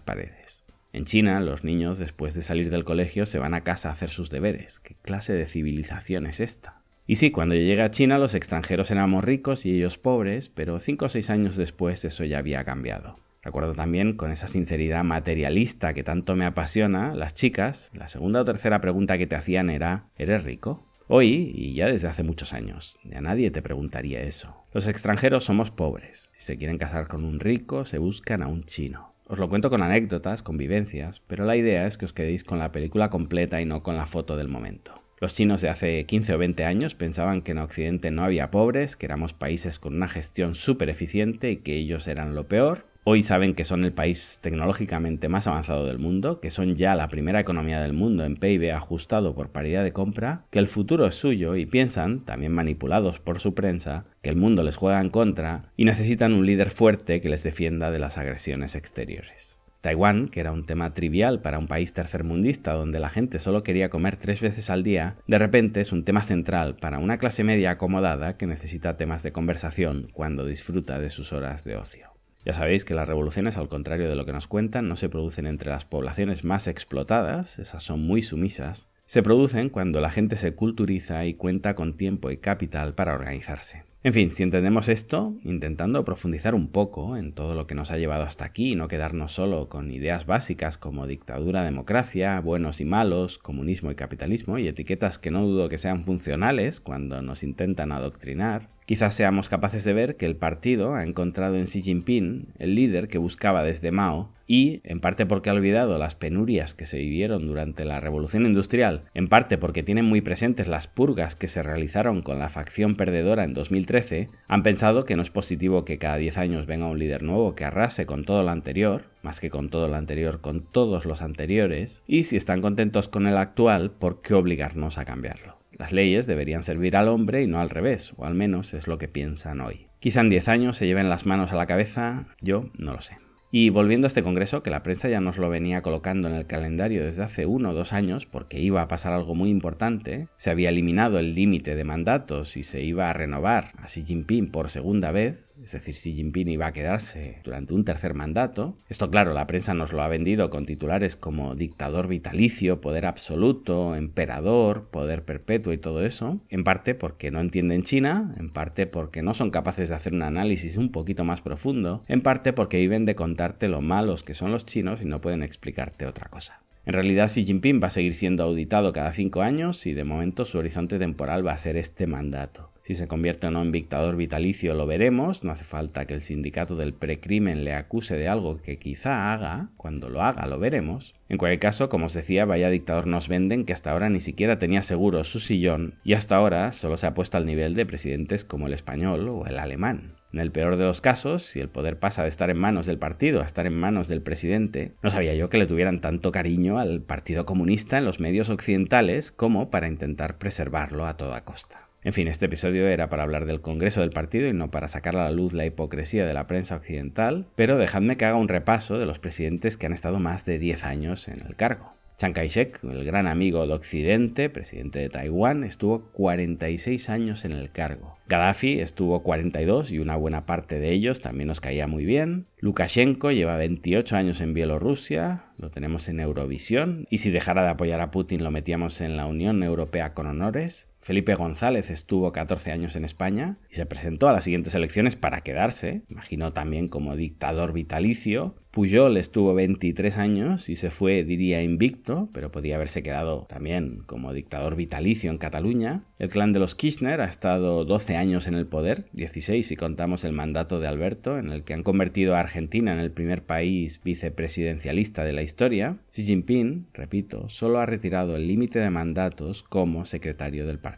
paredes. 0.00 0.59
En 0.92 1.04
China, 1.04 1.40
los 1.40 1.62
niños, 1.62 1.98
después 1.98 2.34
de 2.34 2.42
salir 2.42 2.70
del 2.70 2.84
colegio, 2.84 3.24
se 3.26 3.38
van 3.38 3.54
a 3.54 3.62
casa 3.62 3.88
a 3.88 3.92
hacer 3.92 4.10
sus 4.10 4.28
deberes. 4.30 4.80
¿Qué 4.80 4.96
clase 5.02 5.32
de 5.32 5.46
civilización 5.46 6.26
es 6.26 6.40
esta? 6.40 6.82
Y 7.06 7.16
sí, 7.16 7.30
cuando 7.30 7.54
yo 7.54 7.62
llegué 7.62 7.82
a 7.82 7.90
China, 7.90 8.18
los 8.18 8.34
extranjeros 8.34 8.90
éramos 8.90 9.24
ricos 9.24 9.66
y 9.66 9.74
ellos 9.74 9.98
pobres, 9.98 10.48
pero 10.48 10.80
cinco 10.80 11.06
o 11.06 11.08
seis 11.08 11.30
años 11.30 11.56
después 11.56 12.04
eso 12.04 12.24
ya 12.24 12.38
había 12.38 12.64
cambiado. 12.64 13.16
Recuerdo 13.42 13.72
también, 13.72 14.16
con 14.16 14.30
esa 14.30 14.48
sinceridad 14.48 15.02
materialista 15.02 15.94
que 15.94 16.02
tanto 16.02 16.36
me 16.36 16.44
apasiona, 16.44 17.14
las 17.14 17.34
chicas, 17.34 17.90
la 17.94 18.08
segunda 18.08 18.42
o 18.42 18.44
tercera 18.44 18.80
pregunta 18.80 19.16
que 19.16 19.26
te 19.26 19.36
hacían 19.36 19.70
era, 19.70 20.08
¿eres 20.18 20.44
rico? 20.44 20.86
Hoy, 21.08 21.52
y 21.54 21.74
ya 21.74 21.86
desde 21.86 22.06
hace 22.06 22.22
muchos 22.22 22.52
años, 22.52 22.98
ya 23.02 23.20
nadie 23.20 23.50
te 23.50 23.62
preguntaría 23.62 24.22
eso. 24.22 24.54
Los 24.72 24.86
extranjeros 24.86 25.42
somos 25.44 25.70
pobres. 25.70 26.30
Si 26.34 26.42
se 26.44 26.56
quieren 26.56 26.78
casar 26.78 27.08
con 27.08 27.24
un 27.24 27.40
rico, 27.40 27.84
se 27.84 27.98
buscan 27.98 28.42
a 28.42 28.46
un 28.46 28.64
chino. 28.64 29.09
Os 29.30 29.38
lo 29.38 29.48
cuento 29.48 29.70
con 29.70 29.80
anécdotas, 29.80 30.42
con 30.42 30.56
vivencias, 30.56 31.22
pero 31.28 31.44
la 31.44 31.54
idea 31.54 31.86
es 31.86 31.96
que 31.96 32.04
os 32.04 32.12
quedéis 32.12 32.42
con 32.42 32.58
la 32.58 32.72
película 32.72 33.10
completa 33.10 33.60
y 33.60 33.64
no 33.64 33.84
con 33.84 33.96
la 33.96 34.06
foto 34.06 34.36
del 34.36 34.48
momento. 34.48 35.04
Los 35.20 35.34
chinos 35.34 35.60
de 35.60 35.68
hace 35.68 36.04
15 36.04 36.34
o 36.34 36.38
20 36.38 36.64
años 36.64 36.96
pensaban 36.96 37.42
que 37.42 37.52
en 37.52 37.58
Occidente 37.58 38.10
no 38.10 38.24
había 38.24 38.50
pobres, 38.50 38.96
que 38.96 39.06
éramos 39.06 39.32
países 39.32 39.78
con 39.78 39.94
una 39.94 40.08
gestión 40.08 40.56
súper 40.56 40.90
eficiente 40.90 41.52
y 41.52 41.58
que 41.58 41.76
ellos 41.76 42.08
eran 42.08 42.34
lo 42.34 42.48
peor, 42.48 42.86
Hoy 43.02 43.22
saben 43.22 43.54
que 43.54 43.64
son 43.64 43.84
el 43.84 43.92
país 43.92 44.38
tecnológicamente 44.42 45.30
más 45.30 45.46
avanzado 45.46 45.86
del 45.86 45.98
mundo, 45.98 46.38
que 46.38 46.50
son 46.50 46.76
ya 46.76 46.94
la 46.94 47.08
primera 47.08 47.40
economía 47.40 47.80
del 47.80 47.94
mundo 47.94 48.24
en 48.24 48.36
PIB 48.36 48.74
ajustado 48.74 49.34
por 49.34 49.48
paridad 49.48 49.82
de 49.82 49.94
compra, 49.94 50.44
que 50.50 50.58
el 50.58 50.68
futuro 50.68 51.06
es 51.06 51.14
suyo 51.14 51.56
y 51.56 51.64
piensan, 51.64 52.20
también 52.26 52.52
manipulados 52.52 53.18
por 53.18 53.40
su 53.40 53.54
prensa, 53.54 54.04
que 54.20 54.28
el 54.28 54.36
mundo 54.36 54.62
les 54.62 54.76
juega 54.76 55.00
en 55.00 55.08
contra 55.08 55.72
y 55.78 55.86
necesitan 55.86 56.34
un 56.34 56.44
líder 56.44 56.70
fuerte 56.70 57.22
que 57.22 57.30
les 57.30 57.42
defienda 57.42 57.90
de 57.90 58.00
las 58.00 58.18
agresiones 58.18 58.74
exteriores. 58.74 59.56
Taiwán, 59.80 60.28
que 60.28 60.40
era 60.40 60.52
un 60.52 60.66
tema 60.66 60.92
trivial 60.92 61.40
para 61.40 61.58
un 61.58 61.68
país 61.68 61.94
tercermundista 61.94 62.74
donde 62.74 63.00
la 63.00 63.08
gente 63.08 63.38
solo 63.38 63.62
quería 63.62 63.88
comer 63.88 64.18
tres 64.18 64.42
veces 64.42 64.68
al 64.68 64.82
día, 64.82 65.16
de 65.26 65.38
repente 65.38 65.80
es 65.80 65.92
un 65.92 66.04
tema 66.04 66.20
central 66.20 66.76
para 66.76 66.98
una 66.98 67.16
clase 67.16 67.44
media 67.44 67.70
acomodada 67.70 68.36
que 68.36 68.46
necesita 68.46 68.98
temas 68.98 69.22
de 69.22 69.32
conversación 69.32 70.08
cuando 70.12 70.44
disfruta 70.44 70.98
de 70.98 71.08
sus 71.08 71.32
horas 71.32 71.64
de 71.64 71.76
ocio. 71.76 72.09
Ya 72.44 72.54
sabéis 72.54 72.84
que 72.84 72.94
las 72.94 73.06
revoluciones, 73.06 73.56
al 73.56 73.68
contrario 73.68 74.08
de 74.08 74.16
lo 74.16 74.24
que 74.24 74.32
nos 74.32 74.46
cuentan, 74.46 74.88
no 74.88 74.96
se 74.96 75.08
producen 75.08 75.46
entre 75.46 75.70
las 75.70 75.84
poblaciones 75.84 76.42
más 76.42 76.68
explotadas, 76.68 77.58
esas 77.58 77.82
son 77.82 78.00
muy 78.00 78.22
sumisas, 78.22 78.88
se 79.04 79.22
producen 79.22 79.68
cuando 79.68 80.00
la 80.00 80.10
gente 80.10 80.36
se 80.36 80.54
culturiza 80.54 81.26
y 81.26 81.34
cuenta 81.34 81.74
con 81.74 81.96
tiempo 81.96 82.30
y 82.30 82.38
capital 82.38 82.94
para 82.94 83.14
organizarse. 83.14 83.89
En 84.02 84.14
fin, 84.14 84.32
si 84.32 84.42
entendemos 84.42 84.88
esto, 84.88 85.34
intentando 85.44 86.06
profundizar 86.06 86.54
un 86.54 86.68
poco 86.68 87.18
en 87.18 87.32
todo 87.34 87.54
lo 87.54 87.66
que 87.66 87.74
nos 87.74 87.90
ha 87.90 87.98
llevado 87.98 88.22
hasta 88.22 88.46
aquí 88.46 88.74
no 88.74 88.88
quedarnos 88.88 89.32
solo 89.32 89.68
con 89.68 89.90
ideas 89.90 90.24
básicas 90.24 90.78
como 90.78 91.06
dictadura, 91.06 91.64
democracia, 91.64 92.40
buenos 92.40 92.80
y 92.80 92.86
malos, 92.86 93.36
comunismo 93.36 93.90
y 93.90 93.96
capitalismo 93.96 94.58
y 94.58 94.68
etiquetas 94.68 95.18
que 95.18 95.30
no 95.30 95.46
dudo 95.46 95.68
que 95.68 95.76
sean 95.76 96.06
funcionales 96.06 96.80
cuando 96.80 97.20
nos 97.20 97.42
intentan 97.42 97.92
adoctrinar, 97.92 98.70
Quizás 98.90 99.14
seamos 99.14 99.48
capaces 99.48 99.84
de 99.84 99.92
ver 99.92 100.16
que 100.16 100.26
el 100.26 100.34
partido 100.34 100.96
ha 100.96 101.04
encontrado 101.04 101.54
en 101.54 101.66
Xi 101.66 101.80
Jinping 101.80 102.48
el 102.58 102.74
líder 102.74 103.06
que 103.06 103.18
buscaba 103.18 103.62
desde 103.62 103.92
Mao 103.92 104.32
y, 104.50 104.80
en 104.82 104.98
parte 104.98 105.26
porque 105.26 105.48
ha 105.48 105.52
olvidado 105.52 105.96
las 105.96 106.16
penurias 106.16 106.74
que 106.74 106.84
se 106.84 106.98
vivieron 106.98 107.46
durante 107.46 107.84
la 107.84 108.00
Revolución 108.00 108.46
Industrial, 108.46 109.04
en 109.14 109.28
parte 109.28 109.58
porque 109.58 109.84
tienen 109.84 110.06
muy 110.06 110.22
presentes 110.22 110.66
las 110.66 110.88
purgas 110.88 111.36
que 111.36 111.46
se 111.46 111.62
realizaron 111.62 112.20
con 112.20 112.40
la 112.40 112.48
facción 112.48 112.96
perdedora 112.96 113.44
en 113.44 113.54
2013, 113.54 114.26
han 114.48 114.64
pensado 114.64 115.04
que 115.04 115.14
no 115.14 115.22
es 115.22 115.30
positivo 115.30 115.84
que 115.84 115.98
cada 115.98 116.16
10 116.16 116.36
años 116.38 116.66
venga 116.66 116.88
un 116.88 116.98
líder 116.98 117.22
nuevo 117.22 117.54
que 117.54 117.64
arrase 117.64 118.06
con 118.06 118.24
todo 118.24 118.42
lo 118.42 118.50
anterior, 118.50 119.04
más 119.22 119.38
que 119.38 119.50
con 119.50 119.70
todo 119.70 119.86
lo 119.86 119.94
anterior, 119.94 120.40
con 120.40 120.62
todos 120.62 121.04
los 121.04 121.22
anteriores, 121.22 122.02
y 122.08 122.24
si 122.24 122.34
están 122.34 122.60
contentos 122.60 123.06
con 123.06 123.28
el 123.28 123.36
actual, 123.36 123.92
¿por 123.92 124.20
qué 124.20 124.34
obligarnos 124.34 124.98
a 124.98 125.04
cambiarlo? 125.04 125.58
Las 125.78 125.92
leyes 125.92 126.26
deberían 126.26 126.64
servir 126.64 126.96
al 126.96 127.06
hombre 127.06 127.44
y 127.44 127.46
no 127.46 127.60
al 127.60 127.70
revés, 127.70 128.14
o 128.16 128.26
al 128.26 128.34
menos 128.34 128.74
es 128.74 128.88
lo 128.88 128.98
que 128.98 129.06
piensan 129.06 129.60
hoy. 129.60 129.86
Quizá 130.00 130.22
en 130.22 130.30
10 130.30 130.48
años 130.48 130.76
se 130.76 130.88
lleven 130.88 131.08
las 131.08 131.24
manos 131.24 131.52
a 131.52 131.56
la 131.56 131.66
cabeza, 131.66 132.26
yo 132.40 132.68
no 132.76 132.94
lo 132.94 133.00
sé. 133.00 133.19
Y 133.52 133.70
volviendo 133.70 134.06
a 134.06 134.08
este 134.08 134.22
congreso, 134.22 134.62
que 134.62 134.70
la 134.70 134.84
prensa 134.84 135.08
ya 135.08 135.20
nos 135.20 135.36
lo 135.36 135.50
venía 135.50 135.82
colocando 135.82 136.28
en 136.28 136.34
el 136.34 136.46
calendario 136.46 137.04
desde 137.04 137.22
hace 137.22 137.46
uno 137.46 137.70
o 137.70 137.74
dos 137.74 137.92
años, 137.92 138.24
porque 138.24 138.60
iba 138.60 138.80
a 138.80 138.86
pasar 138.86 139.12
algo 139.12 139.34
muy 139.34 139.50
importante, 139.50 140.28
se 140.36 140.50
había 140.50 140.68
eliminado 140.68 141.18
el 141.18 141.34
límite 141.34 141.74
de 141.74 141.82
mandatos 141.82 142.56
y 142.56 142.62
se 142.62 142.82
iba 142.82 143.10
a 143.10 143.12
renovar 143.12 143.72
a 143.78 143.86
Xi 143.86 144.04
Jinping 144.04 144.52
por 144.52 144.70
segunda 144.70 145.10
vez, 145.10 145.49
es 145.62 145.72
decir, 145.72 145.94
Xi 145.94 146.14
Jinping 146.14 146.48
iba 146.48 146.66
a 146.66 146.72
quedarse 146.72 147.38
durante 147.44 147.74
un 147.74 147.84
tercer 147.84 148.14
mandato. 148.14 148.76
Esto, 148.88 149.10
claro, 149.10 149.34
la 149.34 149.46
prensa 149.46 149.74
nos 149.74 149.92
lo 149.92 150.02
ha 150.02 150.08
vendido 150.08 150.50
con 150.50 150.66
titulares 150.66 151.16
como 151.16 151.54
dictador 151.54 152.08
vitalicio, 152.08 152.80
poder 152.80 153.06
absoluto, 153.06 153.94
emperador, 153.96 154.88
poder 154.90 155.24
perpetuo 155.24 155.72
y 155.72 155.78
todo 155.78 156.04
eso, 156.04 156.40
en 156.48 156.64
parte 156.64 156.94
porque 156.94 157.30
no 157.30 157.40
entienden 157.40 157.82
China, 157.82 158.34
en 158.38 158.50
parte 158.50 158.86
porque 158.86 159.22
no 159.22 159.34
son 159.34 159.50
capaces 159.50 159.88
de 159.88 159.94
hacer 159.94 160.14
un 160.14 160.22
análisis 160.22 160.76
un 160.76 160.92
poquito 160.92 161.24
más 161.24 161.40
profundo, 161.40 162.04
en 162.08 162.22
parte 162.22 162.52
porque 162.52 162.78
viven 162.78 163.04
de 163.04 163.14
contarte 163.14 163.68
lo 163.68 163.80
malos 163.80 164.22
que 164.22 164.34
son 164.34 164.52
los 164.52 164.66
chinos 164.66 165.02
y 165.02 165.04
no 165.04 165.20
pueden 165.20 165.42
explicarte 165.42 166.06
otra 166.06 166.28
cosa. 166.28 166.62
En 166.86 166.94
realidad 166.94 167.28
Xi 167.28 167.44
Jinping 167.44 167.80
va 167.82 167.88
a 167.88 167.90
seguir 167.90 168.14
siendo 168.14 168.42
auditado 168.42 168.92
cada 168.92 169.12
cinco 169.12 169.42
años 169.42 169.86
y 169.86 169.92
de 169.92 170.04
momento 170.04 170.44
su 170.44 170.58
horizonte 170.58 170.98
temporal 170.98 171.46
va 171.46 171.52
a 171.52 171.58
ser 171.58 171.76
este 171.76 172.06
mandato. 172.06 172.69
Si 172.90 172.96
se 172.96 173.06
convierte 173.06 173.46
o 173.46 173.52
no 173.52 173.62
en 173.62 173.70
dictador 173.70 174.16
vitalicio 174.16 174.74
lo 174.74 174.84
veremos, 174.84 175.44
no 175.44 175.52
hace 175.52 175.62
falta 175.62 176.06
que 176.06 176.14
el 176.14 176.22
sindicato 176.22 176.74
del 176.74 176.92
precrimen 176.92 177.62
le 177.62 177.72
acuse 177.72 178.16
de 178.16 178.26
algo 178.26 178.60
que 178.62 178.80
quizá 178.80 179.32
haga, 179.32 179.68
cuando 179.76 180.08
lo 180.08 180.22
haga 180.22 180.48
lo 180.48 180.58
veremos. 180.58 181.14
En 181.28 181.38
cualquier 181.38 181.60
caso, 181.60 181.88
como 181.88 182.06
os 182.06 182.14
decía, 182.14 182.46
vaya 182.46 182.68
dictador 182.68 183.06
nos 183.06 183.28
venden 183.28 183.64
que 183.64 183.72
hasta 183.72 183.92
ahora 183.92 184.08
ni 184.10 184.18
siquiera 184.18 184.58
tenía 184.58 184.82
seguro 184.82 185.22
su 185.22 185.38
sillón 185.38 185.94
y 186.02 186.14
hasta 186.14 186.34
ahora 186.34 186.72
solo 186.72 186.96
se 186.96 187.06
ha 187.06 187.14
puesto 187.14 187.36
al 187.36 187.46
nivel 187.46 187.76
de 187.76 187.86
presidentes 187.86 188.44
como 188.44 188.66
el 188.66 188.72
español 188.72 189.28
o 189.28 189.46
el 189.46 189.60
alemán. 189.60 190.16
En 190.32 190.40
el 190.40 190.50
peor 190.50 190.76
de 190.76 190.84
los 190.84 191.00
casos, 191.00 191.44
si 191.44 191.60
el 191.60 191.68
poder 191.68 192.00
pasa 192.00 192.24
de 192.24 192.28
estar 192.28 192.50
en 192.50 192.58
manos 192.58 192.86
del 192.86 192.98
partido 192.98 193.40
a 193.40 193.44
estar 193.44 193.68
en 193.68 193.78
manos 193.78 194.08
del 194.08 194.22
presidente, 194.22 194.94
no 195.00 195.10
sabía 195.10 195.36
yo 195.36 195.48
que 195.48 195.58
le 195.58 195.68
tuvieran 195.68 196.00
tanto 196.00 196.32
cariño 196.32 196.80
al 196.80 197.02
Partido 197.02 197.46
Comunista 197.46 197.98
en 197.98 198.04
los 198.04 198.18
medios 198.18 198.50
occidentales 198.50 199.30
como 199.30 199.70
para 199.70 199.86
intentar 199.86 200.38
preservarlo 200.38 201.06
a 201.06 201.16
toda 201.16 201.44
costa. 201.44 201.89
En 202.02 202.14
fin, 202.14 202.28
este 202.28 202.46
episodio 202.46 202.88
era 202.88 203.10
para 203.10 203.24
hablar 203.24 203.44
del 203.44 203.60
Congreso 203.60 204.00
del 204.00 204.10
Partido 204.10 204.48
y 204.48 204.54
no 204.54 204.70
para 204.70 204.88
sacar 204.88 205.16
a 205.16 205.24
la 205.24 205.30
luz 205.30 205.52
la 205.52 205.66
hipocresía 205.66 206.24
de 206.24 206.32
la 206.32 206.46
prensa 206.46 206.76
occidental, 206.76 207.46
pero 207.56 207.76
dejadme 207.76 208.16
que 208.16 208.24
haga 208.24 208.36
un 208.36 208.48
repaso 208.48 208.98
de 208.98 209.04
los 209.04 209.18
presidentes 209.18 209.76
que 209.76 209.84
han 209.84 209.92
estado 209.92 210.18
más 210.18 210.46
de 210.46 210.58
10 210.58 210.84
años 210.84 211.28
en 211.28 211.42
el 211.46 211.56
cargo. 211.56 211.92
Chiang 212.20 212.34
Kai-shek, 212.34 212.84
el 212.84 213.04
gran 213.04 213.26
amigo 213.26 213.66
de 213.66 213.72
Occidente, 213.72 214.50
presidente 214.50 214.98
de 214.98 215.08
Taiwán, 215.08 215.64
estuvo 215.64 216.10
46 216.12 217.08
años 217.08 217.46
en 217.46 217.52
el 217.52 217.70
cargo. 217.70 218.18
Gaddafi 218.28 218.78
estuvo 218.80 219.22
42 219.22 219.90
y 219.90 220.00
una 220.00 220.16
buena 220.16 220.44
parte 220.44 220.78
de 220.78 220.92
ellos 220.92 221.22
también 221.22 221.48
nos 221.48 221.62
caía 221.62 221.86
muy 221.86 222.04
bien. 222.04 222.46
Lukashenko 222.58 223.30
lleva 223.30 223.56
28 223.56 224.16
años 224.16 224.42
en 224.42 224.52
Bielorrusia, 224.52 225.44
lo 225.56 225.70
tenemos 225.70 226.10
en 226.10 226.20
Eurovisión, 226.20 227.06
y 227.08 227.18
si 227.18 227.30
dejara 227.30 227.62
de 227.62 227.70
apoyar 227.70 228.02
a 228.02 228.10
Putin 228.10 228.44
lo 228.44 228.50
metíamos 228.50 229.00
en 229.00 229.16
la 229.16 229.24
Unión 229.24 229.62
Europea 229.62 230.12
con 230.12 230.26
honores. 230.26 230.89
Felipe 231.00 231.34
González 231.34 231.90
estuvo 231.90 232.30
14 232.32 232.72
años 232.72 232.94
en 232.94 233.04
España 233.04 233.56
y 233.70 233.76
se 233.76 233.86
presentó 233.86 234.28
a 234.28 234.32
las 234.32 234.44
siguientes 234.44 234.74
elecciones 234.74 235.16
para 235.16 235.40
quedarse, 235.40 236.02
imagino 236.08 236.52
también 236.52 236.88
como 236.88 237.16
dictador 237.16 237.72
vitalicio, 237.72 238.54
Pujol 238.70 239.16
estuvo 239.16 239.52
23 239.52 240.16
años 240.18 240.68
y 240.68 240.76
se 240.76 240.90
fue, 240.90 241.24
diría, 241.24 241.60
invicto, 241.60 242.28
pero 242.32 242.52
podía 242.52 242.76
haberse 242.76 243.02
quedado 243.02 243.46
también 243.48 244.04
como 244.06 244.32
dictador 244.32 244.76
vitalicio 244.76 245.28
en 245.32 245.38
Cataluña. 245.38 246.04
El 246.20 246.30
clan 246.30 246.52
de 246.52 246.60
los 246.60 246.76
Kirchner 246.76 247.20
ha 247.20 247.24
estado 247.24 247.84
12 247.84 248.16
años 248.16 248.46
en 248.46 248.54
el 248.54 248.66
poder, 248.66 249.06
16 249.12 249.66
si 249.66 249.74
contamos 249.74 250.22
el 250.22 250.32
mandato 250.32 250.78
de 250.78 250.86
Alberto, 250.86 251.36
en 251.36 251.50
el 251.50 251.64
que 251.64 251.74
han 251.74 251.82
convertido 251.82 252.36
a 252.36 252.40
Argentina 252.40 252.92
en 252.92 253.00
el 253.00 253.10
primer 253.10 253.42
país 253.42 254.00
vicepresidencialista 254.04 255.24
de 255.24 255.32
la 255.32 255.42
historia. 255.42 255.96
Xi 256.10 256.22
Jinping, 256.22 256.86
repito, 256.94 257.48
solo 257.48 257.80
ha 257.80 257.86
retirado 257.86 258.36
el 258.36 258.46
límite 258.46 258.78
de 258.78 258.90
mandatos 258.90 259.64
como 259.64 260.04
secretario 260.04 260.64
del 260.64 260.78
partido, 260.78 260.89